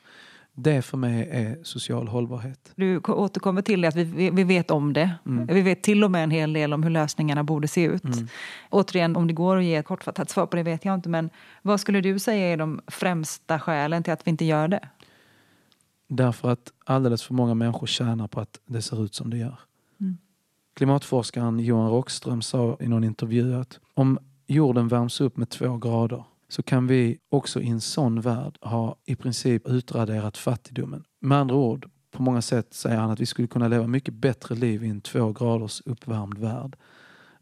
Det 0.60 0.82
för 0.82 0.98
mig 0.98 1.30
är 1.32 1.58
social 1.64 2.08
hållbarhet. 2.08 2.72
Du 2.76 2.98
återkommer 2.98 3.62
till 3.62 3.82
det 3.82 3.88
att 3.88 3.96
vi, 3.96 4.30
vi 4.30 4.44
vet 4.44 4.72
om 4.72 4.94
det. 4.94 5.16
Mm. 5.26 5.48
Vi 5.48 5.62
vet 5.62 5.84
till 5.84 6.04
och 6.04 6.12
med 6.12 6.24
en 6.24 6.32
hel 6.32 6.54
del 6.54 6.74
om 6.74 6.84
hur 6.84 6.90
lösningarna 6.90 7.44
borde 7.44 7.68
se 7.68 7.84
ut. 7.84 8.04
Mm. 8.04 8.28
Återigen, 8.70 9.16
om 9.16 9.28
det 9.28 9.34
går 9.34 9.58
att 9.58 9.64
ge 9.64 9.76
ett 9.76 9.86
kortfattat 9.86 10.30
svar 10.30 10.46
på 10.46 10.56
det 10.56 10.64
vet 10.64 10.86
jag 10.86 10.96
inte. 10.96 11.10
Men 11.10 11.30
vad 11.62 11.80
skulle 11.80 12.02
du 12.02 12.20
säga 12.20 12.54
är 12.54 12.58
de 12.58 12.82
främsta 12.88 13.60
skälen 13.60 14.04
till 14.04 14.14
att 14.14 14.28
vi 14.28 14.32
inte 14.32 14.46
gör 14.46 14.68
det? 14.68 14.90
Därför 16.08 16.50
att 16.50 16.72
alldeles 16.86 17.24
för 17.24 17.34
många 17.34 17.54
människor 17.54 17.88
tjänar 17.88 18.28
på 18.28 18.40
att 18.40 18.60
det 18.66 18.82
ser 18.82 19.04
ut 19.04 19.16
som 19.16 19.30
det 19.30 19.38
gör. 19.38 19.60
Klimatforskaren 20.78 21.60
Johan 21.60 21.90
Rockström 21.90 22.42
sa 22.42 22.78
i 22.80 22.88
någon 22.88 23.04
intervju 23.04 23.56
att 23.56 23.80
om 23.94 24.20
jorden 24.48 24.88
värms 24.88 25.22
upp 25.22 25.38
med 25.38 25.50
två 25.50 25.78
grader 25.78 26.24
så 26.50 26.64
kan 26.64 26.88
vi 26.88 27.18
också 27.30 27.62
i 27.62 27.70
en 27.70 27.82
sån 27.82 28.22
värld 28.22 28.58
ha 28.62 28.96
i 29.06 29.16
princip 29.16 29.68
utraderat 29.68 30.38
fattigdomen. 30.38 31.04
Med 31.20 31.38
andra 31.38 31.56
ord, 31.56 31.90
på 32.12 32.22
många 32.22 32.42
sätt 32.42 32.74
säger 32.74 32.98
han 32.98 33.12
att 33.12 33.20
vi 33.20 33.26
skulle 33.26 33.48
kunna 33.48 33.68
leva 33.68 33.88
mycket 33.88 34.14
bättre 34.14 34.56
liv 34.56 34.84
i 34.84 34.90
en 34.90 35.02
två 35.02 35.32
graders 35.32 35.82
uppvärmd 35.86 36.38
värld 36.38 36.76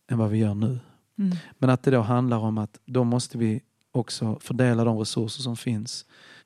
än 0.08 0.18
vad 0.18 0.30
vi 0.30 0.38
gör 0.38 0.54
nu. 0.56 0.80
Mm. 1.18 1.38
Men 1.58 1.70
att 1.70 1.84
det 1.84 1.92
då 1.92 2.01
handlar 2.01 2.38
om 2.38 2.58
att 2.58 2.80
då 2.86 3.04
måste 3.04 3.38
vi 3.38 3.62
också 3.92 4.39
fördela 4.42 4.84
de 4.84 4.98
resurser 4.98 5.42
som 5.42 5.58
finns 5.58 6.06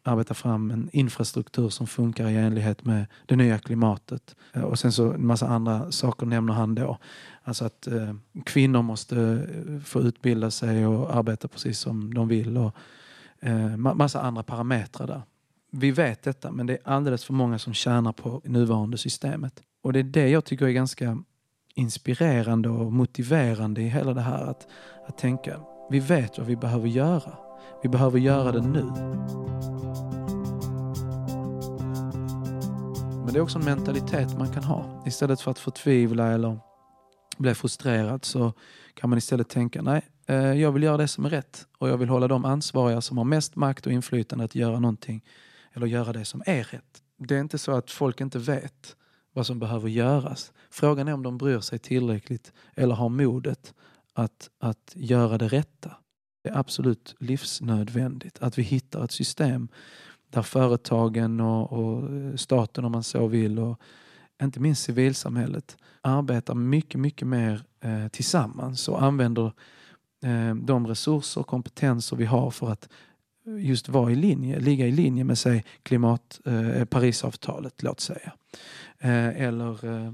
arbeta 0.10 0.34
fram 0.34 0.72
en 0.72 0.90
infrastruktur 0.94 1.70
som 1.70 1.88
funkar 1.88 2.30
i 2.30 2.36
enlighet 2.36 2.86
med 2.86 3.06
det 3.26 3.36
nya 3.36 3.60
klimatet. 3.60 4.36
Eh, 4.54 4.62
och 4.62 4.80
sen 4.80 4.92
så 4.92 5.12
en 5.12 5.26
massa 5.26 5.48
andra 5.48 5.92
saker 5.92 6.26
nämner 6.26 6.54
han 6.54 6.76
då. 6.76 6.98
Alltså 7.44 7.66
att 7.66 7.88
eh, 7.88 8.14
kvinnor 8.46 8.82
måste 8.82 9.18
eh, 9.18 9.80
få 9.80 10.02
utbilda 10.02 10.52
sig 10.52 10.88
och 10.88 11.16
arbeta 11.16 11.48
precis 11.48 11.80
som 11.80 12.14
de 12.14 12.28
vill 12.28 12.58
och 12.58 12.76
eh, 13.40 13.78
massa 13.78 14.22
andra 14.22 14.44
parametrar 14.44 15.08
där. 15.08 15.22
Vi 15.72 15.92
vet 15.92 16.24
detta 16.24 16.52
men 16.52 16.68
det 16.68 16.74
är 16.74 16.80
alldeles 16.84 17.26
för 17.26 17.34
många 17.34 17.60
som 17.60 17.74
tjänar 17.74 18.12
på 18.12 18.42
nuvarande 18.46 18.98
systemet. 18.98 19.62
Och 19.84 19.94
det 19.94 20.00
är 20.00 20.04
det 20.04 20.30
jag 20.30 20.46
tycker 20.46 20.66
är 20.66 20.72
ganska 20.72 21.24
inspirerande 21.76 22.70
och 22.70 22.94
motiverande 22.94 23.82
i 23.82 23.88
hela 23.88 24.14
det 24.14 24.22
här. 24.22 24.46
Att, 24.46 24.68
att 25.08 25.18
tänka, 25.18 25.60
vi 25.90 26.00
vet 26.00 26.38
vad 26.38 26.48
vi 26.48 26.56
behöver 26.56 26.88
göra. 26.88 27.38
Vi 27.84 27.90
behöver 27.90 28.20
göra 28.20 28.52
det 28.52 28.62
nu. 28.62 28.92
Men 33.30 33.34
det 33.34 33.40
är 33.40 33.44
också 33.44 33.60
en 33.60 33.66
mentalitet 33.66 34.38
man 34.38 34.54
kan 34.54 34.64
ha. 34.64 35.04
Istället 35.06 35.42
för 35.42 35.52
att 35.52 35.60
förtvivla 35.60 36.32
eller 36.32 36.60
bli 37.38 37.56
frustrerad 37.56 38.26
så 38.26 38.54
kan 38.94 39.10
man 39.10 39.18
istället 39.18 39.50
tänka, 39.50 39.82
nej, 39.82 40.02
eh, 40.28 40.54
jag 40.54 40.72
vill 40.72 40.84
göra 40.84 40.98
det 40.98 41.08
som 41.08 41.26
är 41.26 41.30
rätt 41.30 41.68
och 41.78 41.90
jag 41.90 41.98
vill 41.98 42.10
hålla 42.10 42.28
de 42.28 42.46
ansvariga 42.46 43.02
som 43.02 43.18
har 43.18 43.26
mest 43.26 43.56
makt 43.56 43.86
och 43.86 43.92
inflytande 43.92 44.46
att 44.46 44.56
göra 44.56 44.80
någonting 44.80 45.26
eller 45.74 45.88
göra 45.88 46.14
det 46.14 46.26
som 46.26 46.44
är 46.46 46.64
rätt. 46.64 47.04
Det 47.18 47.36
är 47.36 47.40
inte 47.40 47.58
så 47.58 47.72
att 47.72 47.92
folk 47.92 48.22
inte 48.22 48.40
vet 48.40 48.96
vad 49.34 49.46
som 49.46 49.60
behöver 49.60 49.90
göras. 49.90 50.52
Frågan 50.70 51.08
är 51.08 51.14
om 51.14 51.24
de 51.24 51.38
bryr 51.38 51.60
sig 51.60 51.80
tillräckligt 51.80 52.54
eller 52.76 52.96
har 52.96 53.10
modet 53.10 53.74
att, 54.14 54.50
att 54.60 54.94
göra 54.96 55.38
det 55.38 55.48
rätta. 55.48 55.92
Det 56.44 56.50
är 56.50 56.58
absolut 56.58 57.16
livsnödvändigt 57.20 58.38
att 58.40 58.58
vi 58.58 58.62
hittar 58.62 59.04
ett 59.04 59.12
system 59.12 59.68
där 60.30 60.42
företagen 60.42 61.40
och, 61.40 61.74
och, 61.74 62.10
staten 62.40 62.86
om 62.86 62.92
man 62.92 63.04
så 63.04 63.28
vill 63.28 63.60
och 63.60 63.82
inte 64.42 64.60
minst 64.60 64.84
civilsamhället 64.84 65.78
arbetar 66.02 66.56
mycket, 66.56 67.00
mycket 67.00 67.28
mer 67.28 67.64
eh, 67.82 68.08
tillsammans 68.08 68.88
och 68.88 69.04
använder 69.04 69.54
eh, 70.24 70.56
de 70.56 70.88
resurser 70.88 71.42
och 71.42 71.48
kompetenser 71.48 72.16
vi 72.16 72.26
har 72.26 72.52
för 72.52 72.72
att 72.72 72.90
just 73.58 73.90
vara 73.90 74.12
i 74.12 74.16
linje, 74.16 74.60
ligga 74.60 74.88
i 74.88 74.92
linje 74.92 75.24
med 75.24 75.38
sig 75.38 75.66
klimat, 75.84 76.40
eh, 76.46 76.86
Parisavtalet, 76.86 77.84
låt 77.84 78.00
säga. 78.00 78.34
Eh, 79.00 79.42
eller 79.42 79.86
eh, 79.86 80.14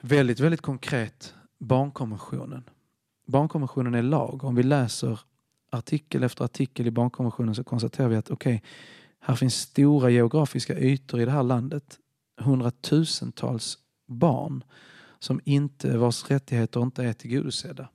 väldigt, 0.00 0.40
väldigt 0.40 0.60
konkret 0.60 1.34
barnkonventionen. 1.58 2.64
Barnkonventionen 3.26 3.94
är 3.94 4.02
lag. 4.02 4.44
Om 4.44 4.54
vi 4.54 4.62
läser 4.62 5.20
artikel 5.70 6.22
efter 6.22 6.44
artikel 6.44 6.86
i 6.86 6.90
barnkonventionen 6.90 7.54
så 7.54 7.64
konstaterar 7.64 8.08
vi 8.08 8.16
att 8.16 8.30
okej, 8.30 8.56
okay, 8.56 8.68
här 9.20 9.34
finns 9.34 9.54
stora 9.54 10.10
geografiska 10.10 10.78
ytor 10.78 11.20
i 11.20 11.24
det 11.24 11.30
här 11.30 11.42
landet. 11.42 11.98
Hundratusentals 12.40 13.78
barn 14.06 14.64
som 15.18 15.40
inte, 15.44 15.96
vars 15.96 16.30
rättigheter 16.30 16.82
inte 16.82 17.04
är 17.04 17.12
tillgodosedda. 17.12 17.88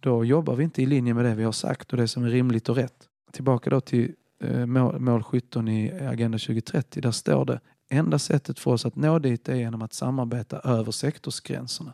Då 0.00 0.24
jobbar 0.24 0.56
vi 0.56 0.64
inte 0.64 0.82
i 0.82 0.86
linje 0.86 1.14
med 1.14 1.24
det 1.24 1.34
vi 1.34 1.44
har 1.44 1.52
sagt 1.52 1.90
och 1.92 1.96
det 1.96 2.08
som 2.08 2.24
är 2.24 2.28
rimligt 2.28 2.68
och 2.68 2.76
rätt. 2.76 3.08
Tillbaka 3.32 3.70
då 3.70 3.80
till 3.80 4.14
eh, 4.40 4.66
mål 4.66 5.22
17 5.22 5.68
i 5.68 5.90
Agenda 5.90 6.38
2030. 6.38 7.02
Där 7.02 7.10
står 7.10 7.44
det 7.44 7.60
enda 7.88 8.18
sättet 8.18 8.58
för 8.58 8.70
oss 8.70 8.86
att 8.86 8.96
nå 8.96 9.18
dit 9.18 9.48
är 9.48 9.54
genom 9.54 9.82
att 9.82 9.92
samarbeta 9.92 10.58
över 10.58 10.92
sektorsgränserna. 10.92 11.92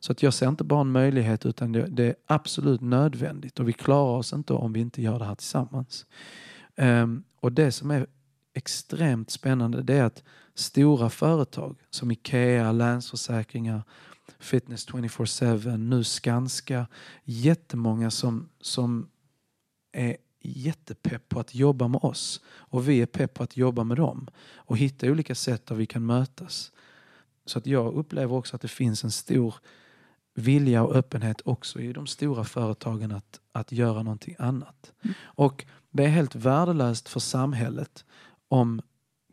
Så 0.00 0.12
att 0.12 0.22
jag 0.22 0.34
ser 0.34 0.48
inte 0.48 0.64
bara 0.64 0.80
en 0.80 0.92
möjlighet 0.92 1.46
utan 1.46 1.72
det, 1.72 2.04
är 2.06 2.14
absolut 2.26 2.80
nödvändigt 2.80 3.60
och 3.60 3.68
vi 3.68 3.72
klarar 3.72 4.18
oss 4.18 4.32
inte 4.32 4.52
om 4.52 4.72
vi 4.72 4.80
inte 4.80 5.02
gör 5.02 5.18
det 5.18 5.24
här 5.24 5.34
tillsammans. 5.34 6.06
Ehm, 6.76 7.24
och 7.40 7.52
det 7.52 7.72
som 7.72 7.90
är 7.90 8.06
extremt 8.54 9.30
spännande 9.30 9.82
det 9.82 9.94
är 9.94 10.04
att 10.04 10.22
stora 10.54 11.10
företag 11.10 11.76
som 11.90 12.10
Ikea, 12.10 12.72
Länsförsäkringar, 12.72 13.82
Fitness 14.38 14.88
24-7, 14.88 15.76
nu 15.76 16.04
Skanska, 16.04 16.86
jättemånga 17.24 18.10
som, 18.10 18.48
som 18.60 19.08
är 19.92 20.16
jättepepp 20.48 21.28
på 21.28 21.40
att 21.40 21.54
jobba 21.54 21.88
med 21.88 22.00
oss 22.04 22.40
och 22.46 22.88
vi 22.88 23.02
är 23.02 23.06
pepp 23.06 23.34
på 23.34 23.42
att 23.42 23.56
jobba 23.56 23.84
med 23.84 23.96
dem 23.96 24.28
och 24.54 24.78
hitta 24.78 25.06
olika 25.06 25.34
sätt 25.34 25.66
där 25.66 25.74
vi 25.74 25.86
kan 25.86 26.06
mötas. 26.06 26.72
Så 27.46 27.58
att 27.58 27.66
jag 27.66 27.94
upplever 27.94 28.34
också 28.34 28.56
att 28.56 28.62
det 28.62 28.68
finns 28.68 29.04
en 29.04 29.10
stor 29.10 29.54
vilja 30.34 30.82
och 30.82 30.94
öppenhet 30.94 31.40
också 31.44 31.80
i 31.80 31.92
de 31.92 32.06
stora 32.06 32.44
företagen 32.44 33.12
att, 33.12 33.40
att 33.52 33.72
göra 33.72 34.02
någonting 34.02 34.36
annat. 34.38 34.92
Mm. 35.02 35.14
Och 35.22 35.64
det 35.90 36.04
är 36.04 36.08
helt 36.08 36.34
värdelöst 36.34 37.08
för 37.08 37.20
samhället 37.20 38.04
om 38.48 38.82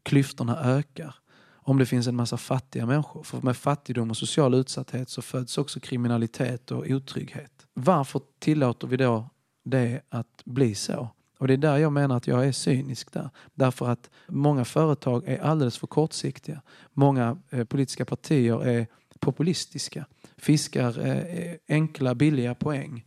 klyftorna 0.03 0.60
ökar. 0.60 1.15
Om 1.63 1.77
det 1.77 1.86
finns 1.86 2.08
en 2.08 2.15
massa 2.15 2.38
fattiga 2.38 2.86
människor. 2.86 3.24
För 3.24 3.41
med 3.41 3.58
fattigdom 3.58 4.10
och 4.10 4.18
social 4.18 4.53
utsatthet 4.53 5.10
så 5.10 5.22
föds 5.22 5.58
också 5.58 5.80
kriminalitet 5.80 6.72
och 6.72 6.86
otrygghet. 6.88 7.68
Varför 7.74 8.22
tillåter 8.39 8.88
vi 8.88 8.98
då 8.98 9.30
det 9.63 10.01
att 10.10 10.41
bli 10.46 10.75
så? 10.75 11.10
Och 11.38 11.48
det 11.48 11.53
är 11.53 11.58
där 11.58 11.77
jag 11.77 11.91
menar 11.91 12.18
att 12.18 12.27
jag 12.27 12.48
är 12.48 12.51
cynisk 12.51 13.12
där. 13.12 13.30
Därför 13.53 13.89
att 13.89 14.10
många 14.27 14.65
företag 14.65 15.24
är 15.27 15.39
alldeles 15.39 15.77
för 15.77 15.88
kortsiktiga. 15.88 16.62
Många 16.94 17.38
eh, 17.50 17.63
politiska 17.63 18.06
partier 18.06 18.65
är 18.68 18.88
populistiska. 19.20 20.06
Fiskar 20.38 21.08
eh, 21.08 21.53
enkla, 21.68 22.15
billiga 22.15 22.56
poäng. 22.56 23.06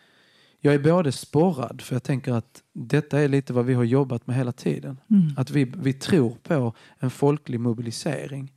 Jag 0.60 0.74
är 0.74 0.78
både 0.78 1.12
sporrad, 1.12 1.80
för 1.80 1.94
jag 1.94 2.02
tänker 2.02 2.32
att 2.32 2.62
detta 2.72 3.20
är 3.20 3.28
lite 3.28 3.52
vad 3.52 3.64
vi 3.64 3.74
har 3.74 3.84
jobbat 3.84 4.26
med 4.26 4.36
hela 4.36 4.52
tiden. 4.52 5.00
Mm. 5.10 5.28
Att 5.36 5.50
vi, 5.50 5.64
vi 5.64 5.92
tror 5.92 6.36
på 6.42 6.74
en 6.98 7.10
folklig 7.10 7.60
mobilisering. 7.60 8.52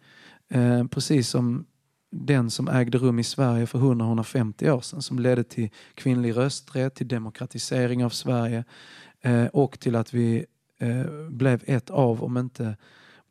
Eh, 0.49 0.87
precis 0.87 1.29
som 1.29 1.65
den 2.11 2.51
som 2.51 2.67
ägde 2.67 2.97
rum 2.97 3.19
i 3.19 3.23
Sverige 3.23 3.65
för 3.65 3.79
100-150 3.79 4.69
år 4.69 4.81
sedan 4.81 5.01
som 5.01 5.19
ledde 5.19 5.43
till 5.43 5.69
kvinnlig 5.93 6.37
rösträtt, 6.37 6.95
till 6.95 7.07
demokratisering 7.07 8.05
av 8.05 8.09
Sverige 8.09 8.63
eh, 9.21 9.45
och 9.45 9.79
till 9.79 9.95
att 9.95 10.13
vi 10.13 10.45
eh, 10.79 11.05
blev 11.29 11.63
ett 11.65 11.89
av, 11.89 12.23
om 12.23 12.37
inte 12.37 12.77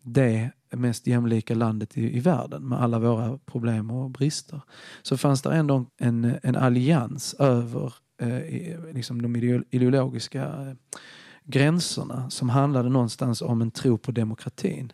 det 0.02 0.50
mest 0.70 1.06
jämlika 1.06 1.54
landet 1.54 1.98
i, 1.98 2.16
i 2.16 2.20
världen 2.20 2.68
med 2.68 2.82
alla 2.82 2.98
våra 2.98 3.38
problem 3.38 3.90
och 3.90 4.10
brister. 4.10 4.60
Så 5.02 5.16
fanns 5.16 5.42
det 5.42 5.54
ändå 5.54 5.86
en, 5.98 6.38
en 6.42 6.56
allians 6.56 7.34
över 7.34 7.94
eh, 8.20 8.94
liksom 8.94 9.22
de 9.22 9.36
ideologiska 9.70 10.44
eh, 10.44 10.98
gränserna 11.44 12.30
som 12.30 12.48
handlade 12.48 12.88
någonstans 12.88 13.42
om 13.42 13.62
en 13.62 13.70
tro 13.70 13.98
på 13.98 14.12
demokratin. 14.12 14.92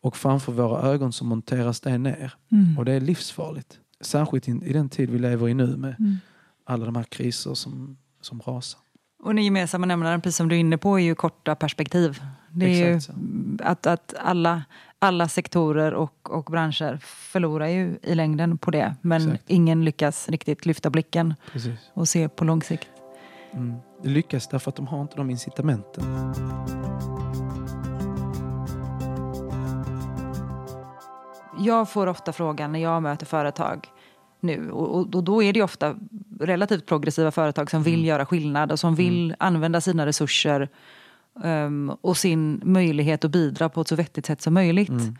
Och 0.00 0.16
framför 0.16 0.52
våra 0.52 0.82
ögon 0.82 1.12
så 1.12 1.24
monteras 1.24 1.80
det 1.80 1.98
ner. 1.98 2.34
Mm. 2.52 2.78
Och 2.78 2.84
det 2.84 2.92
är 2.92 3.00
livsfarligt. 3.00 3.78
Särskilt 4.00 4.48
i, 4.48 4.50
i 4.50 4.72
den 4.72 4.88
tid 4.88 5.10
vi 5.10 5.18
lever 5.18 5.48
i 5.48 5.54
nu 5.54 5.76
med 5.76 5.94
mm. 5.98 6.16
alla 6.64 6.84
de 6.86 6.96
här 6.96 7.04
kriser 7.04 7.54
som, 7.54 7.96
som 8.20 8.40
rasar. 8.40 8.80
Och 9.22 9.34
den 9.34 9.44
gemensamma 9.44 9.86
nämnaren, 9.86 10.20
precis 10.20 10.36
som 10.36 10.48
du 10.48 10.54
är 10.54 10.60
inne 10.60 10.78
på, 10.78 10.98
är 10.98 11.04
ju 11.04 11.14
korta 11.14 11.54
perspektiv. 11.54 12.22
Det 12.50 12.66
är 12.66 12.94
Exakt 12.94 13.18
ju 13.18 13.64
att, 13.64 13.86
att 13.86 14.14
alla, 14.18 14.64
alla 14.98 15.28
sektorer 15.28 15.94
och, 15.94 16.30
och 16.30 16.44
branscher 16.44 16.98
förlorar 17.02 17.66
ju 17.66 17.98
i 18.02 18.14
längden 18.14 18.58
på 18.58 18.70
det. 18.70 18.94
Men 19.00 19.22
Exakt. 19.22 19.44
ingen 19.46 19.84
lyckas 19.84 20.28
riktigt 20.28 20.66
lyfta 20.66 20.90
blicken 20.90 21.34
Precis. 21.52 21.78
och 21.94 22.08
se 22.08 22.28
på 22.28 22.44
lång 22.44 22.62
sikt. 22.62 22.88
Mm. 23.52 23.74
Det 24.02 24.08
lyckas 24.08 24.48
därför 24.48 24.68
att 24.68 24.76
de 24.76 24.86
har 24.86 25.02
inte 25.02 25.16
de 25.16 25.30
incitamenten. 25.30 26.04
Jag 31.58 31.90
får 31.90 32.06
ofta 32.06 32.32
frågan 32.32 32.72
när 32.72 32.78
jag 32.78 33.02
möter 33.02 33.26
företag 33.26 33.88
nu 34.40 34.70
och, 34.70 35.14
och 35.14 35.24
då 35.24 35.42
är 35.42 35.52
det 35.52 35.62
ofta 35.62 35.96
relativt 36.40 36.86
progressiva 36.86 37.30
företag 37.30 37.70
som 37.70 37.82
vill 37.82 37.94
mm. 37.94 38.06
göra 38.06 38.26
skillnad 38.26 38.72
och 38.72 38.80
som 38.80 38.94
vill 38.94 39.24
mm. 39.24 39.36
använda 39.38 39.80
sina 39.80 40.06
resurser 40.06 40.68
um, 41.34 41.90
och 42.00 42.16
sin 42.16 42.60
möjlighet 42.64 43.24
att 43.24 43.30
bidra 43.30 43.68
på 43.68 43.80
ett 43.80 43.88
så 43.88 43.96
vettigt 43.96 44.26
sätt 44.26 44.42
som 44.42 44.54
möjligt. 44.54 44.88
Mm. 44.88 45.16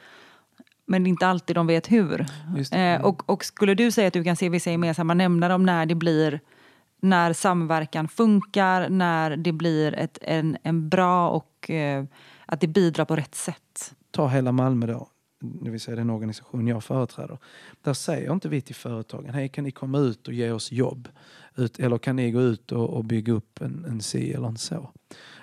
Men 0.86 1.06
inte 1.06 1.26
alltid 1.26 1.56
de 1.56 1.66
vet 1.66 1.90
hur. 1.90 2.26
Eh, 2.72 3.00
och, 3.00 3.30
och, 3.30 3.44
skulle 3.44 3.74
du 3.74 3.90
säga 3.90 4.08
att 4.08 4.12
du 4.12 4.24
kan 4.24 4.36
se 4.36 4.48
vissa 4.48 4.70
gemensamma 4.70 5.14
nämnare 5.14 5.54
om 5.54 5.66
när 5.66 5.86
det 5.86 5.94
blir 5.94 6.40
när 7.00 7.32
samverkan 7.32 8.08
funkar, 8.08 8.88
när 8.88 9.36
det 9.36 9.52
blir 9.52 9.94
ett, 9.94 10.18
en, 10.22 10.56
en 10.62 10.88
bra 10.88 11.30
och 11.30 11.70
eh, 11.70 12.04
att 12.46 12.60
det 12.60 12.66
bidrar 12.66 13.04
på 13.04 13.16
rätt 13.16 13.34
sätt? 13.34 13.94
Ta 14.10 14.28
hela 14.28 14.52
Malmö 14.52 14.86
då, 14.86 15.08
det 15.40 15.70
vill 15.70 15.80
säga 15.80 15.96
den 15.96 16.10
organisation 16.10 16.66
jag 16.66 16.84
företräder. 16.84 17.38
Där 17.82 17.94
säger 17.94 18.32
inte 18.32 18.48
vi 18.48 18.60
till 18.60 18.74
företagen, 18.74 19.34
hej 19.34 19.48
kan 19.48 19.64
ni 19.64 19.70
komma 19.70 19.98
ut 19.98 20.28
och 20.28 20.34
ge 20.34 20.50
oss 20.50 20.72
jobb? 20.72 21.08
Ut, 21.56 21.78
eller 21.78 21.98
kan 21.98 22.16
ni 22.16 22.30
gå 22.30 22.40
ut 22.40 22.72
och, 22.72 22.90
och 22.90 23.04
bygga 23.04 23.32
upp 23.32 23.60
en, 23.62 23.84
en 23.84 24.00
si 24.00 24.32
eller 24.32 24.48
en 24.48 24.58
så? 24.58 24.90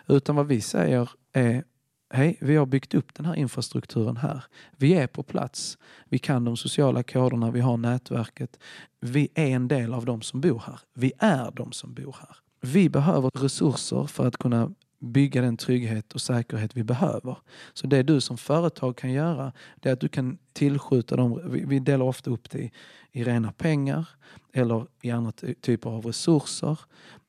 Utan 0.08 0.36
vad 0.36 0.48
vi 0.48 0.62
säger 0.62 1.10
är 1.34 1.64
Hej, 2.10 2.38
vi 2.42 2.56
har 2.56 2.66
byggt 2.66 2.94
upp 2.94 3.14
den 3.14 3.26
här 3.26 3.36
infrastrukturen 3.36 4.18
här. 4.18 4.44
Vi 4.78 4.94
är 4.94 5.08
på 5.08 5.24
plats. 5.24 5.78
Vi 6.10 6.20
kan 6.20 6.46
de 6.46 6.58
sociala 6.58 7.04
koderna, 7.04 7.52
vi 7.52 7.60
har 7.60 7.78
nätverket. 7.78 8.60
Vi 9.00 9.30
är 9.34 9.48
en 9.48 9.68
del 9.68 9.94
av 9.94 10.06
de 10.06 10.22
som 10.22 10.42
bor 10.42 10.64
här. 10.66 10.80
Vi 10.94 11.12
är 11.20 11.52
de 11.52 11.72
som 11.72 11.94
bor 11.94 12.16
här. 12.20 12.38
Vi 12.62 12.90
behöver 12.90 13.32
resurser 13.34 14.04
för 14.04 14.28
att 14.28 14.38
kunna 14.38 14.72
bygga 15.00 15.42
den 15.42 15.58
trygghet 15.58 16.14
och 16.14 16.22
säkerhet 16.22 16.76
vi 16.76 16.84
behöver. 16.84 17.38
Så 17.74 17.88
det 17.88 18.04
du 18.04 18.22
som 18.22 18.38
företag 18.38 18.98
kan 18.98 19.12
göra, 19.12 19.52
det 19.76 19.90
är 19.90 19.94
att 19.94 20.00
du 20.00 20.08
kan 20.08 20.38
tillskjuta 20.54 21.16
dem, 21.16 21.42
vi 21.68 21.80
delar 21.80 22.06
ofta 22.06 22.32
upp 22.32 22.50
det 22.50 22.60
i, 22.60 22.72
i 23.12 23.24
rena 23.24 23.52
pengar 23.52 24.10
eller 24.54 24.88
i 25.02 25.12
andra 25.12 25.32
typer 25.62 25.90
av 25.90 26.06
resurser 26.06 26.80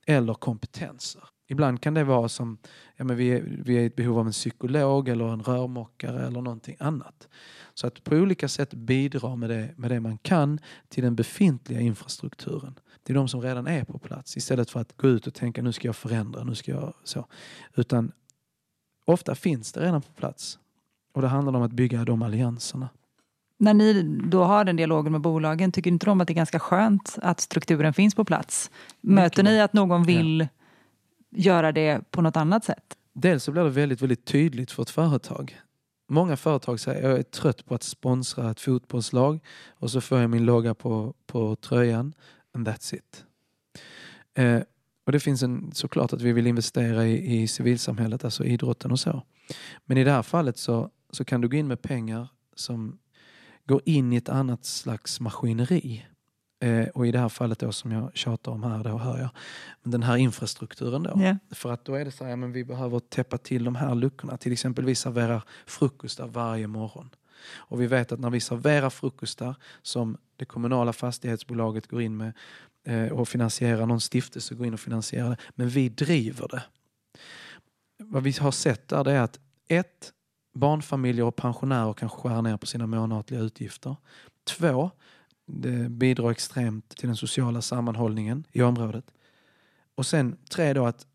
eller 0.07 0.35
kompetenser. 0.35 1.23
Ibland 1.47 1.81
kan 1.81 1.95
det 1.95 2.05
vara 2.05 2.29
som 2.29 2.59
ja, 2.97 3.05
men 3.05 3.17
vi, 3.17 3.29
är, 3.29 3.63
vi 3.65 3.77
är 3.77 3.81
i 3.81 3.91
behov 3.91 4.19
av 4.19 4.27
en 4.27 4.33
psykolog 4.33 5.09
eller 5.09 5.29
en 5.29 5.43
rörmokare 5.43 6.27
eller 6.27 6.41
någonting 6.41 6.77
annat. 6.81 7.29
Så 7.75 7.87
att 7.87 8.05
på 8.05 8.15
olika 8.15 8.49
sätt 8.49 8.75
bidra 8.75 9.37
med 9.37 9.51
det, 9.51 9.71
med 9.77 9.91
det 9.91 10.01
man 10.01 10.19
kan 10.19 10.59
till 10.89 11.05
den 11.05 11.15
befintliga 11.15 11.81
infrastrukturen. 11.81 12.79
Det 13.03 13.13
är 13.13 13.15
de 13.15 13.29
som 13.29 13.43
redan 13.43 13.67
är 13.67 13.85
på 13.85 13.99
plats 13.99 14.37
istället 14.37 14.71
för 14.71 14.81
att 14.81 14.97
gå 14.97 15.09
ut 15.09 15.27
och 15.27 15.35
tänka 15.35 15.63
nu 15.63 15.73
ska 15.73 15.89
jag 15.89 15.97
förändra, 15.97 16.45
nu 16.45 16.55
ska 16.55 16.73
jag 16.73 16.95
så. 17.05 17.27
Utan 17.75 18.13
ofta 19.05 19.35
finns 19.35 19.73
det 19.73 19.81
redan 19.81 20.03
på 20.03 20.13
plats. 20.13 20.59
Och 21.13 21.23
det 21.23 21.29
handlar 21.29 21.55
om 21.55 21.63
att 21.63 21.73
bygga 21.73 22.05
de 22.05 22.23
allianserna. 22.23 22.89
När 23.59 23.75
ni 23.75 24.03
då 24.25 24.45
har 24.45 24.65
den 24.65 24.77
dialogen 24.77 25.13
med 25.13 25.21
bolagen, 25.21 25.73
tycker 25.73 25.91
inte 25.91 26.07
de 26.07 26.21
att 26.21 26.29
det 26.29 26.33
är 26.33 26.35
ganska 26.35 26.59
skönt 26.59 27.19
att 27.23 27.41
strukturen 27.41 27.95
finns 27.95 28.15
på 28.15 28.25
plats? 28.25 28.71
Möter 29.01 29.43
ni 29.43 29.61
att 29.61 29.73
någon 29.73 30.05
vill 30.05 30.41
ja 30.41 30.47
göra 31.37 31.73
det 31.73 32.11
på 32.11 32.23
något 32.23 32.37
annat 32.37 32.65
sätt? 32.65 32.97
Dels 33.13 33.45
så 33.45 33.53
blir 33.53 33.63
det 33.63 33.71
väldigt, 33.71 34.03
väldigt 34.03 34.25
tydligt 34.25 34.71
för 34.71 34.83
ett 34.83 34.91
företag. 34.91 35.61
Många 36.09 36.37
företag 36.37 36.81
säger 36.81 37.09
jag 37.09 37.19
är 37.19 37.23
trött 37.23 37.67
på 37.67 37.75
att 37.75 37.83
sponsra 37.83 38.51
ett 38.51 38.61
fotbollslag 38.61 39.41
och 39.69 39.91
så 39.91 40.01
får 40.01 40.19
jag 40.19 40.31
min 40.31 40.45
logga 40.45 40.75
på, 40.75 41.15
på 41.27 41.57
tröjan 41.57 42.15
and 42.55 42.69
that's 42.69 42.95
it. 42.95 43.25
Eh, 44.35 44.61
och 45.07 45.13
det 45.13 45.21
finns 45.21 45.43
en, 45.43 45.71
såklart 45.73 46.13
att 46.13 46.23
vi 46.23 46.33
vill 46.33 46.47
investera 46.47 47.07
i, 47.07 47.43
i 47.43 47.49
civilsamhället, 47.49 48.25
alltså 48.25 48.45
idrotten 48.45 48.91
och 48.91 49.01
så. 49.01 49.23
Men 49.85 49.99
i 49.99 50.05
det 50.05 50.11
här 50.11 50.23
fallet 50.23 50.59
så, 50.59 50.91
så 51.11 51.25
kan 51.25 51.41
du 51.41 51.49
gå 51.49 51.57
in 51.57 51.69
med 51.69 51.83
pengar 51.83 52.29
som 52.55 52.99
går 53.65 53.81
in 53.85 54.13
i 54.13 54.17
ett 54.17 54.29
annat 54.29 54.65
slags 54.65 55.21
maskineri. 55.21 56.07
Eh, 56.61 56.89
och 56.89 57.07
i 57.07 57.13
det 57.13 57.19
här 57.19 57.29
fallet 57.29 57.59
då 57.59 57.73
som 57.73 57.93
jag 57.93 58.17
tjatar 58.17 58.53
om 58.53 58.63
här, 58.63 58.85
då 58.85 58.99
hör 58.99 59.19
jag 59.19 59.29
den 59.83 60.03
här 60.03 60.17
infrastrukturen 60.17 61.03
då. 61.03 61.21
Yeah. 61.21 61.37
För 61.51 61.73
att 61.73 61.85
då 61.85 61.95
är 61.95 62.05
det 62.05 62.11
så 62.11 62.25
här, 62.25 62.37
men 62.37 62.53
vi 62.53 62.65
behöver 62.65 62.99
täppa 62.99 63.39
till 63.39 63.65
de 63.65 63.75
här 63.75 63.95
luckorna. 63.95 64.37
Till 64.37 64.53
exempel 64.53 64.85
vi 64.85 64.95
serverar 64.95 65.43
frukostar 65.67 66.27
varje 66.27 66.67
morgon. 66.67 67.11
Och 67.55 67.81
vi 67.81 67.87
vet 67.87 68.13
att 68.13 68.21
när 68.21 68.31
vi 68.31 68.41
serverar 68.41 68.91
frukostar 68.91 69.55
som 69.83 70.17
det 70.37 70.45
kommunala 70.45 70.93
fastighetsbolaget 70.93 71.87
går 71.87 72.03
in 72.03 72.17
med 72.17 72.33
eh, 72.85 73.13
och 73.13 73.29
finansierar, 73.29 73.87
någon 73.87 74.01
stiftelse 74.01 74.55
går 74.55 74.67
in 74.67 74.75
och 74.75 74.81
finansierar 74.81 75.31
det, 75.31 75.37
men 75.55 75.69
vi 75.69 75.89
driver 75.89 76.49
det. 76.49 76.63
Vad 77.99 78.23
vi 78.23 78.31
har 78.31 78.51
sett 78.51 78.89
där 78.89 79.05
det 79.05 79.13
är 79.13 79.21
att 79.21 79.41
ett, 79.69 80.13
barnfamiljer 80.55 81.25
och 81.25 81.37
pensionärer 81.37 81.93
kan 81.93 82.09
skära 82.09 82.41
ner 82.41 82.57
på 82.57 82.67
sina 82.67 82.87
månatliga 82.87 83.41
utgifter. 83.41 83.97
Två, 84.45 84.91
det 85.47 85.91
bidrar 85.91 86.31
extremt 86.31 86.89
till 86.89 87.07
den 87.07 87.17
sociala 87.17 87.63
sammanhållningen 87.63 88.45
i 88.53 88.63
området. 88.63 89.05
Och 89.95 90.07
sen 90.07 90.37
tre 90.51 90.73
då 90.73 90.87
att 90.87 91.07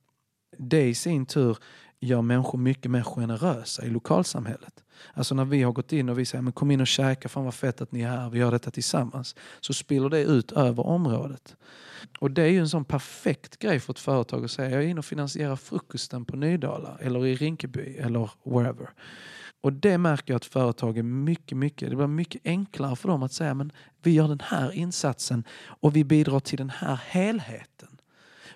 det 0.57 0.87
i 0.87 0.95
sin 0.95 1.25
tur 1.25 1.57
gör 1.99 2.21
människor 2.21 2.57
mycket 2.57 2.91
mer 2.91 3.03
generösa 3.03 3.85
i 3.85 3.89
lokalsamhället. 3.89 4.83
Alltså 5.13 5.35
när 5.35 5.45
vi 5.45 5.63
har 5.63 5.71
gått 5.71 5.93
in 5.93 6.09
och 6.09 6.19
vi 6.19 6.25
säger 6.25 6.41
men 6.41 6.53
kom 6.53 6.71
in 6.71 6.81
och 6.81 6.87
käka, 6.87 7.29
fan 7.29 7.45
vad 7.45 7.53
fett 7.53 7.81
att 7.81 7.91
ni 7.91 8.01
är 8.01 8.09
här, 8.09 8.29
vi 8.29 8.39
gör 8.39 8.51
detta 8.51 8.71
tillsammans. 8.71 9.35
Så 9.59 9.73
spiller 9.73 10.09
det 10.09 10.23
ut 10.23 10.51
över 10.51 10.85
området. 10.87 11.55
Och 12.19 12.31
det 12.31 12.43
är 12.43 12.47
ju 12.47 12.59
en 12.59 12.69
sån 12.69 12.85
perfekt 12.85 13.59
grej 13.59 13.79
för 13.79 13.93
ett 13.93 13.99
företag 13.99 14.45
att 14.45 14.51
säga 14.51 14.69
jag 14.69 14.83
är 14.83 14.87
inne 14.87 14.99
och 14.99 15.05
finansierar 15.05 15.55
frukosten 15.55 16.25
på 16.25 16.37
Nydala 16.37 16.97
eller 17.01 17.25
i 17.25 17.35
Rinkeby 17.35 17.95
eller 17.97 18.29
wherever. 18.43 18.89
Och 19.61 19.73
det 19.73 19.97
märker 19.97 20.33
jag 20.33 20.37
att 20.37 20.45
företag 20.45 20.97
är 20.97 21.03
mycket, 21.03 21.57
mycket, 21.57 21.89
det 21.89 21.95
blir 21.95 22.07
mycket 22.07 22.41
enklare 22.45 22.95
för 22.95 23.09
dem 23.09 23.23
att 23.23 23.33
säga 23.33 23.53
men 23.53 23.71
vi 24.03 24.11
gör 24.11 24.27
den 24.27 24.41
här 24.43 24.71
insatsen 24.71 25.43
och 25.63 25.95
vi 25.95 26.03
bidrar 26.03 26.39
till 26.39 26.57
den 26.57 26.69
här 26.69 26.99
helheten. 27.07 27.87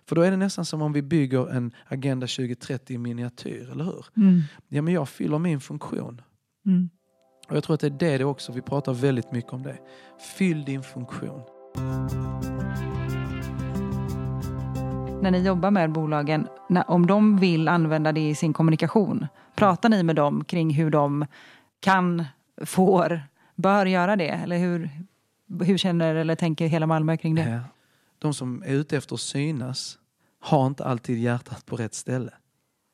För 0.08 0.16
då 0.16 0.22
är 0.22 0.32
det 0.32 0.38
nästan 0.38 0.66
som 0.66 0.82
om 0.82 0.94
vi 0.94 1.02
bygger 1.02 1.50
en 1.52 1.74
Agenda 1.88 2.28
2030 2.28 2.96
i 2.96 2.98
miniatyr, 2.98 3.70
eller 3.72 3.84
hur? 3.84 4.06
Mm. 4.18 4.42
Ja, 4.68 4.82
men 4.82 4.94
jag 4.94 5.10
fyller 5.10 5.40
min 5.40 5.62
funktion. 5.62 6.22
Mm. 6.66 6.90
Och 7.50 7.56
jag 7.56 7.64
tror 7.64 7.74
att 7.74 7.80
det 7.80 7.88
är 7.88 7.92
det, 7.92 8.18
det 8.18 8.26
också, 8.26 8.52
vi 8.52 8.62
pratar 8.62 8.94
väldigt 8.94 9.32
mycket 9.32 9.54
om 9.54 9.64
det. 9.64 9.78
Fyll 10.38 10.64
din 10.64 10.84
funktion. 10.84 11.42
När 15.22 15.32
ni 15.32 15.40
jobbar 15.40 15.72
med 15.72 15.92
bolagen, 15.92 16.48
när, 16.70 16.90
om 16.90 17.08
de 17.08 17.38
vill 17.38 17.68
använda 17.68 18.12
det 18.12 18.30
i 18.30 18.36
sin 18.36 18.54
kommunikation, 18.54 19.28
pratar 19.56 19.90
ni 19.90 20.04
med 20.04 20.16
dem 20.16 20.44
kring 20.44 20.74
hur 20.74 20.90
de 20.90 21.26
kan, 21.80 22.26
får, 22.66 23.22
bör 23.56 23.86
göra 23.86 24.16
det? 24.16 24.30
Eller 24.30 24.58
hur, 24.58 24.90
hur 25.64 25.78
känner 25.78 26.16
eller 26.16 26.36
tänker 26.36 26.68
hela 26.68 26.88
Malmö 26.88 27.18
kring 27.18 27.36
det? 27.36 27.62
De 28.20 28.34
som 28.34 28.64
är 28.66 28.74
ute 28.74 28.98
efter 28.98 29.16
att 29.16 29.22
synas 29.22 29.98
har 30.40 30.68
inte 30.68 30.86
alltid 30.86 31.18
hjärtat 31.18 31.66
på 31.66 31.76
rätt 31.76 31.94
ställe. 31.94 32.32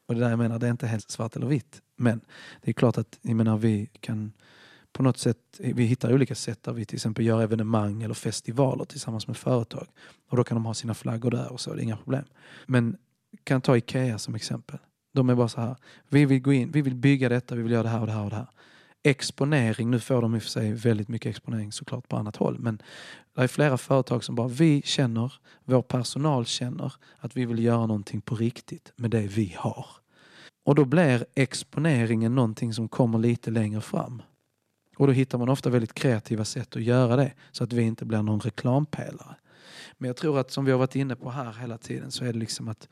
Och 0.08 0.16
det 0.16 0.22
där 0.22 0.30
jag 0.30 0.40
menar, 0.40 0.60
det 0.60 0.68
är 0.68 0.72
inte 0.72 0.88
helt 0.88 1.10
svart 1.10 1.36
eller 1.36 1.48
vitt. 1.48 1.82
Men 1.96 2.22
det 2.62 2.72
är 2.72 2.74
klart 2.74 2.98
att 2.98 3.20
jag 3.22 3.36
menar, 3.36 3.58
vi 3.58 3.90
kan 4.00 4.32
på 4.94 5.04
något 5.04 5.18
sätt, 5.18 5.38
vi 5.60 5.84
hittar 5.84 6.14
olika 6.14 6.36
sätt 6.36 6.64
där 6.64 6.74
vi 6.74 6.86
till 6.86 6.96
exempel 6.96 7.26
gör 7.26 7.42
evenemang 7.42 8.04
eller 8.04 8.14
festivaler 8.14 8.86
tillsammans 8.86 9.28
med 9.28 9.38
företag. 9.38 9.88
Och 10.30 10.38
då 10.38 10.44
kan 10.44 10.56
de 10.56 10.66
ha 10.66 10.74
sina 10.74 10.94
flaggor 10.94 11.32
där 11.32 11.52
och 11.52 11.60
så, 11.60 11.74
det 11.74 11.82
är 11.82 11.84
inga 11.84 11.98
problem. 11.98 12.26
Men 12.66 12.98
kan 13.44 13.62
ta 13.62 13.78
Ikea 13.78 14.18
som 14.18 14.36
exempel. 14.36 14.78
De 15.14 15.30
är 15.30 15.36
bara 15.36 15.48
så 15.48 15.62
här, 15.62 15.76
vi 16.10 16.26
vill 16.26 16.42
gå 16.42 16.54
in, 16.54 16.72
vi 16.72 16.82
vill 16.82 16.96
bygga 16.96 17.30
detta, 17.30 17.56
vi 17.56 17.64
vill 17.64 17.72
göra 17.72 17.84
det 17.84 17.90
här 17.90 18.00
och 18.00 18.08
det 18.08 18.14
här 18.14 18.24
och 18.24 18.30
det 18.30 18.36
här. 18.36 18.50
Exponering, 19.04 19.92
nu 19.92 20.00
får 20.00 20.22
de 20.22 20.36
i 20.36 20.38
och 20.38 20.42
för 20.42 20.50
sig 20.50 20.74
väldigt 20.74 21.08
mycket 21.08 21.30
exponering 21.30 21.72
såklart 21.72 22.08
på 22.08 22.18
annat 22.18 22.36
håll, 22.36 22.60
men 22.60 22.82
det 23.36 23.42
är 23.42 23.48
flera 23.48 23.78
företag 23.78 24.24
som 24.24 24.36
bara, 24.36 24.48
vi 24.48 24.82
känner, 24.86 25.34
vår 25.64 25.82
personal 25.82 26.46
känner 26.46 26.94
att 27.18 27.38
vi 27.38 27.46
vill 27.46 27.64
göra 27.64 27.86
någonting 27.86 28.22
på 28.22 28.36
riktigt 28.36 28.94
med 28.96 29.12
det 29.12 29.28
vi 29.28 29.56
har. 29.58 29.86
Och 30.64 30.76
då 30.76 30.86
blir 30.86 31.26
exponeringen 31.36 32.36
någonting 32.36 32.74
som 32.74 32.88
kommer 32.88 33.20
lite 33.20 33.52
längre 33.52 33.82
fram. 33.82 34.22
Och 35.02 35.08
då 35.08 35.14
hittar 35.14 35.38
man 35.38 35.50
ofta 35.50 35.70
väldigt 35.70 35.94
kreativa 35.94 36.46
sätt 36.46 36.76
att 36.76 36.84
göra 36.84 37.16
det 37.16 37.34
så 37.52 37.64
att 37.64 37.74
vi 37.74 37.82
inte 37.82 38.06
blir 38.06 38.22
någon 38.22 38.40
reklampelare. 38.40 39.36
Men 39.98 40.08
jag 40.08 40.18
tror 40.18 40.40
att 40.40 40.52
som 40.52 40.66
vi 40.66 40.72
har 40.72 40.80
varit 40.80 40.96
inne 40.96 41.16
på 41.16 41.30
här 41.30 41.54
hela 41.62 41.78
tiden 41.78 42.12
så 42.12 42.26
är 42.26 42.34
det 42.34 42.40
liksom 42.40 42.68
att 42.68 42.88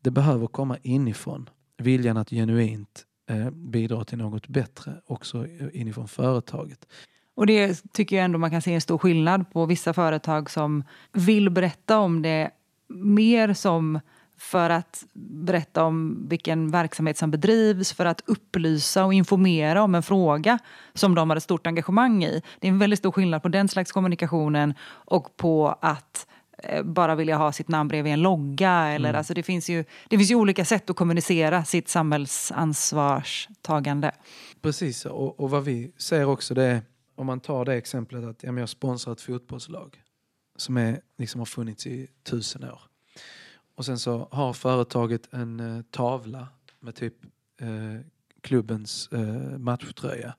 det 0.00 0.10
behöver 0.10 0.46
komma 0.46 0.78
inifrån. 0.82 1.48
Viljan 1.78 2.16
att 2.16 2.30
genuint 2.30 3.04
eh, 3.30 3.50
bidra 3.50 4.04
till 4.04 4.18
något 4.18 4.48
bättre 4.48 4.94
också 5.06 5.46
eh, 5.46 5.80
inifrån 5.80 6.08
företaget. 6.08 6.86
Och 7.34 7.46
det 7.46 7.82
tycker 7.92 8.16
jag 8.16 8.24
ändå 8.24 8.38
man 8.38 8.50
kan 8.50 8.62
se 8.62 8.74
en 8.74 8.80
stor 8.80 8.98
skillnad 8.98 9.52
på 9.52 9.66
vissa 9.66 9.92
företag 9.92 10.50
som 10.50 10.84
vill 11.12 11.50
berätta 11.50 11.98
om 11.98 12.22
det 12.22 12.50
mer 12.88 13.54
som 13.54 14.00
för 14.42 14.70
att 14.70 15.04
berätta 15.14 15.84
om 15.84 16.26
vilken 16.28 16.70
verksamhet 16.70 17.18
som 17.18 17.30
bedrivs, 17.30 17.92
för 17.92 18.06
att 18.06 18.22
upplysa 18.26 19.04
och 19.04 19.14
informera 19.14 19.82
om 19.82 19.94
en 19.94 20.02
fråga 20.02 20.58
som 20.94 21.14
de 21.14 21.30
har 21.30 21.36
ett 21.36 21.42
stort 21.42 21.66
engagemang 21.66 22.24
i. 22.24 22.42
Det 22.60 22.66
är 22.66 22.72
en 22.72 22.78
väldigt 22.78 22.98
stor 22.98 23.12
skillnad 23.12 23.42
på 23.42 23.48
den 23.48 23.68
slags 23.68 23.92
kommunikationen 23.92 24.74
och 24.90 25.36
på 25.36 25.78
att 25.80 26.26
eh, 26.58 26.82
bara 26.82 27.14
vilja 27.14 27.36
ha 27.36 27.52
sitt 27.52 27.68
namn 27.68 27.88
bredvid 27.88 28.12
en 28.12 28.22
logga. 28.22 28.72
Eller, 28.72 29.08
mm. 29.08 29.18
alltså 29.18 29.34
det, 29.34 29.42
finns 29.42 29.70
ju, 29.70 29.84
det 30.08 30.18
finns 30.18 30.30
ju 30.30 30.34
olika 30.34 30.64
sätt 30.64 30.90
att 30.90 30.96
kommunicera 30.96 31.64
sitt 31.64 31.88
samhällsansvarstagande. 31.88 34.12
Precis, 34.62 35.06
och, 35.06 35.40
och 35.40 35.50
vad 35.50 35.64
vi 35.64 35.92
ser 35.98 36.24
också 36.24 36.54
det 36.54 36.64
är, 36.64 36.82
om 37.16 37.26
man 37.26 37.40
tar 37.40 37.64
det 37.64 37.74
exemplet 37.74 38.24
att 38.24 38.42
ja, 38.42 38.58
jag 38.58 38.68
sponsrar 38.68 39.12
ett 39.12 39.20
fotbollslag 39.20 40.02
som 40.56 40.76
är, 40.76 41.00
liksom 41.18 41.40
har 41.40 41.46
funnits 41.46 41.86
i 41.86 42.08
tusen 42.24 42.64
år. 42.64 42.91
Och 43.74 43.84
sen 43.84 43.98
så 43.98 44.28
har 44.30 44.52
företaget 44.52 45.34
en 45.34 45.60
eh, 45.60 45.82
tavla 45.90 46.48
med 46.80 46.94
typ 46.94 47.14
eh, 47.60 48.00
klubbens 48.40 49.08
eh, 49.12 49.58
matchtröja. 49.58 50.34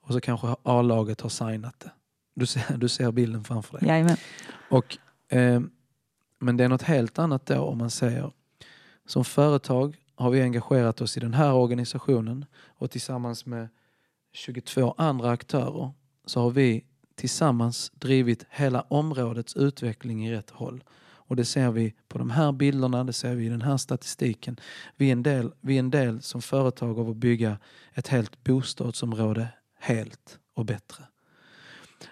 Och 0.00 0.12
så 0.12 0.20
kanske 0.20 0.56
A-laget 0.62 1.20
har 1.20 1.28
signat 1.28 1.80
det. 1.80 1.90
Du 2.34 2.46
ser, 2.46 2.76
du 2.76 2.88
ser 2.88 3.12
bilden 3.12 3.44
framför 3.44 3.78
dig. 3.78 3.88
Jajamän. 3.88 4.16
Och, 4.70 4.98
eh, 5.28 5.60
men 6.38 6.56
det 6.56 6.64
är 6.64 6.68
något 6.68 6.82
helt 6.82 7.18
annat 7.18 7.46
då 7.46 7.60
om 7.60 7.78
man 7.78 7.90
säger 7.90 8.32
som 9.06 9.24
företag 9.24 9.96
har 10.14 10.30
vi 10.30 10.42
engagerat 10.42 11.00
oss 11.00 11.16
i 11.16 11.20
den 11.20 11.34
här 11.34 11.52
organisationen 11.52 12.44
och 12.64 12.90
tillsammans 12.90 13.46
med 13.46 13.68
22 14.32 14.94
andra 14.98 15.30
aktörer 15.30 15.92
så 16.24 16.40
har 16.40 16.50
vi 16.50 16.84
tillsammans 17.14 17.90
drivit 17.94 18.46
hela 18.50 18.80
områdets 18.80 19.56
utveckling 19.56 20.26
i 20.26 20.32
rätt 20.32 20.50
håll. 20.50 20.84
Och 21.26 21.36
det 21.36 21.44
ser 21.44 21.70
vi 21.70 21.94
på 22.08 22.18
de 22.18 22.30
här 22.30 22.52
bilderna, 22.52 23.04
det 23.04 23.12
ser 23.12 23.34
vi 23.34 23.46
i 23.46 23.48
den 23.48 23.62
här 23.62 23.76
statistiken. 23.76 24.60
Vi 24.96 25.08
är 25.08 25.12
en 25.12 25.22
del, 25.22 25.52
vi 25.60 25.74
är 25.74 25.78
en 25.78 25.90
del 25.90 26.22
som 26.22 26.42
företag 26.42 26.98
av 26.98 27.10
att 27.10 27.16
bygga 27.16 27.58
ett 27.92 28.08
helt 28.08 28.44
bostadsområde 28.44 29.48
helt 29.78 30.38
och 30.54 30.64
bättre. 30.64 31.04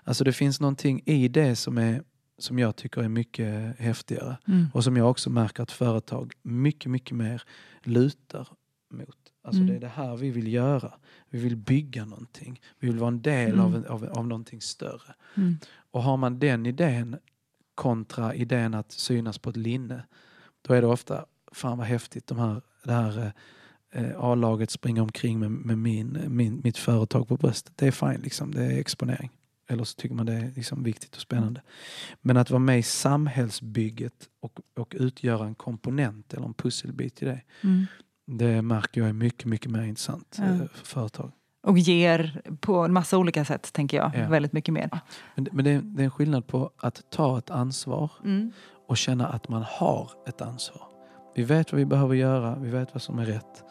Alltså 0.04 0.24
det 0.24 0.32
finns 0.32 0.60
någonting 0.60 1.02
i 1.06 1.28
det 1.28 1.56
som, 1.56 1.78
är, 1.78 2.02
som 2.38 2.58
jag 2.58 2.76
tycker 2.76 3.02
är 3.02 3.08
mycket 3.08 3.78
häftigare 3.78 4.36
mm. 4.48 4.66
och 4.74 4.84
som 4.84 4.96
jag 4.96 5.10
också 5.10 5.30
märker 5.30 5.62
att 5.62 5.70
företag 5.70 6.32
mycket, 6.42 6.90
mycket 6.90 7.16
mer 7.16 7.42
lutar 7.82 8.48
mot. 8.90 9.16
Alltså 9.44 9.62
mm. 9.62 9.70
det 9.70 9.76
är 9.76 9.80
det 9.80 9.88
här 9.88 10.16
vi 10.16 10.30
vill 10.30 10.52
göra. 10.52 10.92
Vi 11.30 11.38
vill 11.38 11.56
bygga 11.56 12.04
någonting. 12.04 12.60
Vi 12.78 12.88
vill 12.88 12.98
vara 12.98 13.08
en 13.08 13.22
del 13.22 13.52
mm. 13.52 13.60
av, 13.60 13.86
av, 13.88 14.04
av 14.04 14.26
någonting 14.26 14.60
större. 14.60 15.14
Mm. 15.34 15.58
Och 15.90 16.02
har 16.02 16.16
man 16.16 16.38
den 16.38 16.66
idén 16.66 17.16
kontra 17.74 18.34
idén 18.34 18.74
att 18.74 18.92
synas 18.92 19.38
på 19.38 19.50
ett 19.50 19.56
linne. 19.56 20.02
Då 20.62 20.74
är 20.74 20.80
det 20.80 20.86
ofta, 20.86 21.26
fan 21.52 21.78
vad 21.78 21.86
häftigt, 21.86 22.26
de 22.26 22.38
här, 22.38 22.62
det 22.84 22.92
här 22.92 23.32
eh, 23.92 24.10
A-laget 24.16 24.70
springer 24.70 25.02
omkring 25.02 25.40
med, 25.40 25.50
med 25.50 25.78
min, 25.78 26.18
min, 26.28 26.60
mitt 26.64 26.78
företag 26.78 27.28
på 27.28 27.36
bröstet. 27.36 27.72
Det 27.76 27.86
är 27.86 27.90
fine, 27.90 28.20
liksom. 28.22 28.54
det 28.54 28.64
är 28.64 28.78
exponering. 28.78 29.30
Eller 29.68 29.84
så 29.84 29.96
tycker 29.96 30.14
man 30.14 30.26
det 30.26 30.32
är 30.32 30.52
liksom 30.56 30.82
viktigt 30.82 31.14
och 31.14 31.20
spännande. 31.20 31.62
Men 32.20 32.36
att 32.36 32.50
vara 32.50 32.58
med 32.58 32.78
i 32.78 32.82
samhällsbygget 32.82 34.28
och, 34.40 34.60
och 34.76 34.94
utgöra 34.98 35.46
en 35.46 35.54
komponent 35.54 36.34
eller 36.34 36.46
en 36.46 36.54
pusselbit 36.54 37.22
i 37.22 37.24
det. 37.24 37.40
Mm. 37.60 37.86
Det 38.26 38.62
märker 38.62 39.00
jag 39.00 39.08
är 39.08 39.12
mycket, 39.12 39.46
mycket 39.46 39.70
mer 39.70 39.82
intressant 39.82 40.36
ja. 40.38 40.44
Eh, 40.44 40.58
för 40.58 40.86
företag. 40.86 41.32
Och 41.62 41.78
ger 41.78 42.42
på 42.60 42.76
en 42.76 42.92
massa 42.92 43.18
olika 43.18 43.44
sätt, 43.44 43.72
tänker 43.72 43.96
jag, 43.96 44.10
ja. 44.14 44.28
väldigt 44.28 44.52
mycket 44.52 44.74
mer. 44.74 44.90
Men, 45.34 45.48
men 45.52 45.64
det, 45.64 45.70
är, 45.70 45.80
det, 45.82 46.02
är, 46.02 46.04
en 46.04 46.10
skillnad 46.10 46.46
på 46.46 46.70
att 46.76 47.02
ta 47.10 47.38
ett 47.38 47.50
ansvar 47.50 48.10
mm. 48.24 48.52
och 48.88 48.96
känna 48.96 49.28
att 49.28 49.48
man 49.48 49.64
har 49.68 50.10
ett 50.28 50.42
ansvar. 50.42 50.82
Vi 51.34 51.42
vet 51.42 51.72
vad 51.72 51.78
vi 51.78 51.84
behöver 51.84 52.14
göra, 52.14 52.56
vi 52.60 52.70
vet 52.70 52.94
vad 52.94 53.02
som 53.02 53.18
är 53.18 53.24
rätt. 53.24 53.64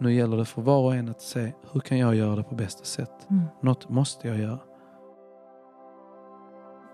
Nu 0.00 0.14
gäller 0.14 0.36
det 0.36 0.44
för 0.44 0.62
var 0.62 0.78
och 0.78 0.94
en 0.94 1.08
att 1.08 1.22
se, 1.22 1.52
hur 1.72 1.80
kan 1.80 1.98
jag 1.98 2.14
göra 2.14 2.36
det 2.36 2.42
på 2.42 2.54
bästa 2.54 2.84
sätt? 2.84 3.26
Mm. 3.30 3.44
Något 3.62 3.88
måste 3.88 4.28
jag 4.28 4.38
göra. 4.38 4.58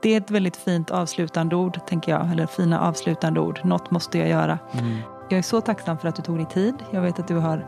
Det 0.02 0.14
är 0.14 0.20
ett 0.20 0.30
väldigt 0.30 0.56
fint 0.56 0.90
avslutande 0.90 1.56
ord, 1.56 1.86
tänker 1.86 2.12
jag. 2.12 2.30
Eller 2.32 2.46
fina 2.46 2.80
avslutande 2.80 3.40
ord. 3.40 3.60
Något 3.64 3.90
måste 3.90 4.18
jag 4.18 4.28
göra. 4.28 4.58
Mm. 4.72 4.98
Jag 5.30 5.38
är 5.38 5.42
så 5.42 5.60
tacksam 5.60 5.98
för 5.98 6.08
att 6.08 6.16
du 6.16 6.22
tog 6.22 6.36
dig 6.36 6.46
tid. 6.46 6.74
Jag 6.92 7.02
vet 7.02 7.18
att 7.18 7.28
du 7.28 7.36
har 7.36 7.66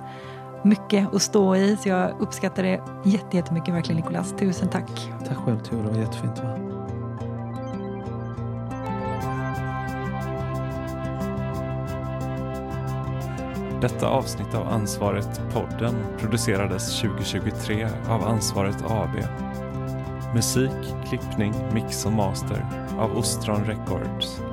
mycket 0.64 1.14
att 1.14 1.22
stå 1.22 1.57
i. 1.57 1.77
Så 1.77 1.88
jag 1.88 2.20
uppskattar 2.20 2.62
det 2.62 2.81
jättemycket 3.33 3.75
verkligen 3.75 4.01
Nicolas. 4.01 4.35
Tusen 4.38 4.68
tack. 4.68 5.11
Tack 5.29 5.37
själv 5.37 5.59
Tor, 5.59 5.83
det 5.83 5.90
var 5.90 5.98
jättefint 5.98 6.38
vara 6.38 6.72
Detta 13.83 14.09
avsnitt 14.09 14.55
av 14.55 14.68
Ansvaret-podden 14.68 15.94
producerades 16.18 17.01
2023 17.01 17.88
av 18.09 18.25
Ansvaret 18.25 18.85
AB. 18.90 19.16
Musik, 20.35 20.94
klippning, 21.09 21.55
mix 21.72 22.07
och 22.07 22.12
master 22.12 22.66
av 22.98 23.16
Ostron 23.16 23.64
Records. 23.64 24.51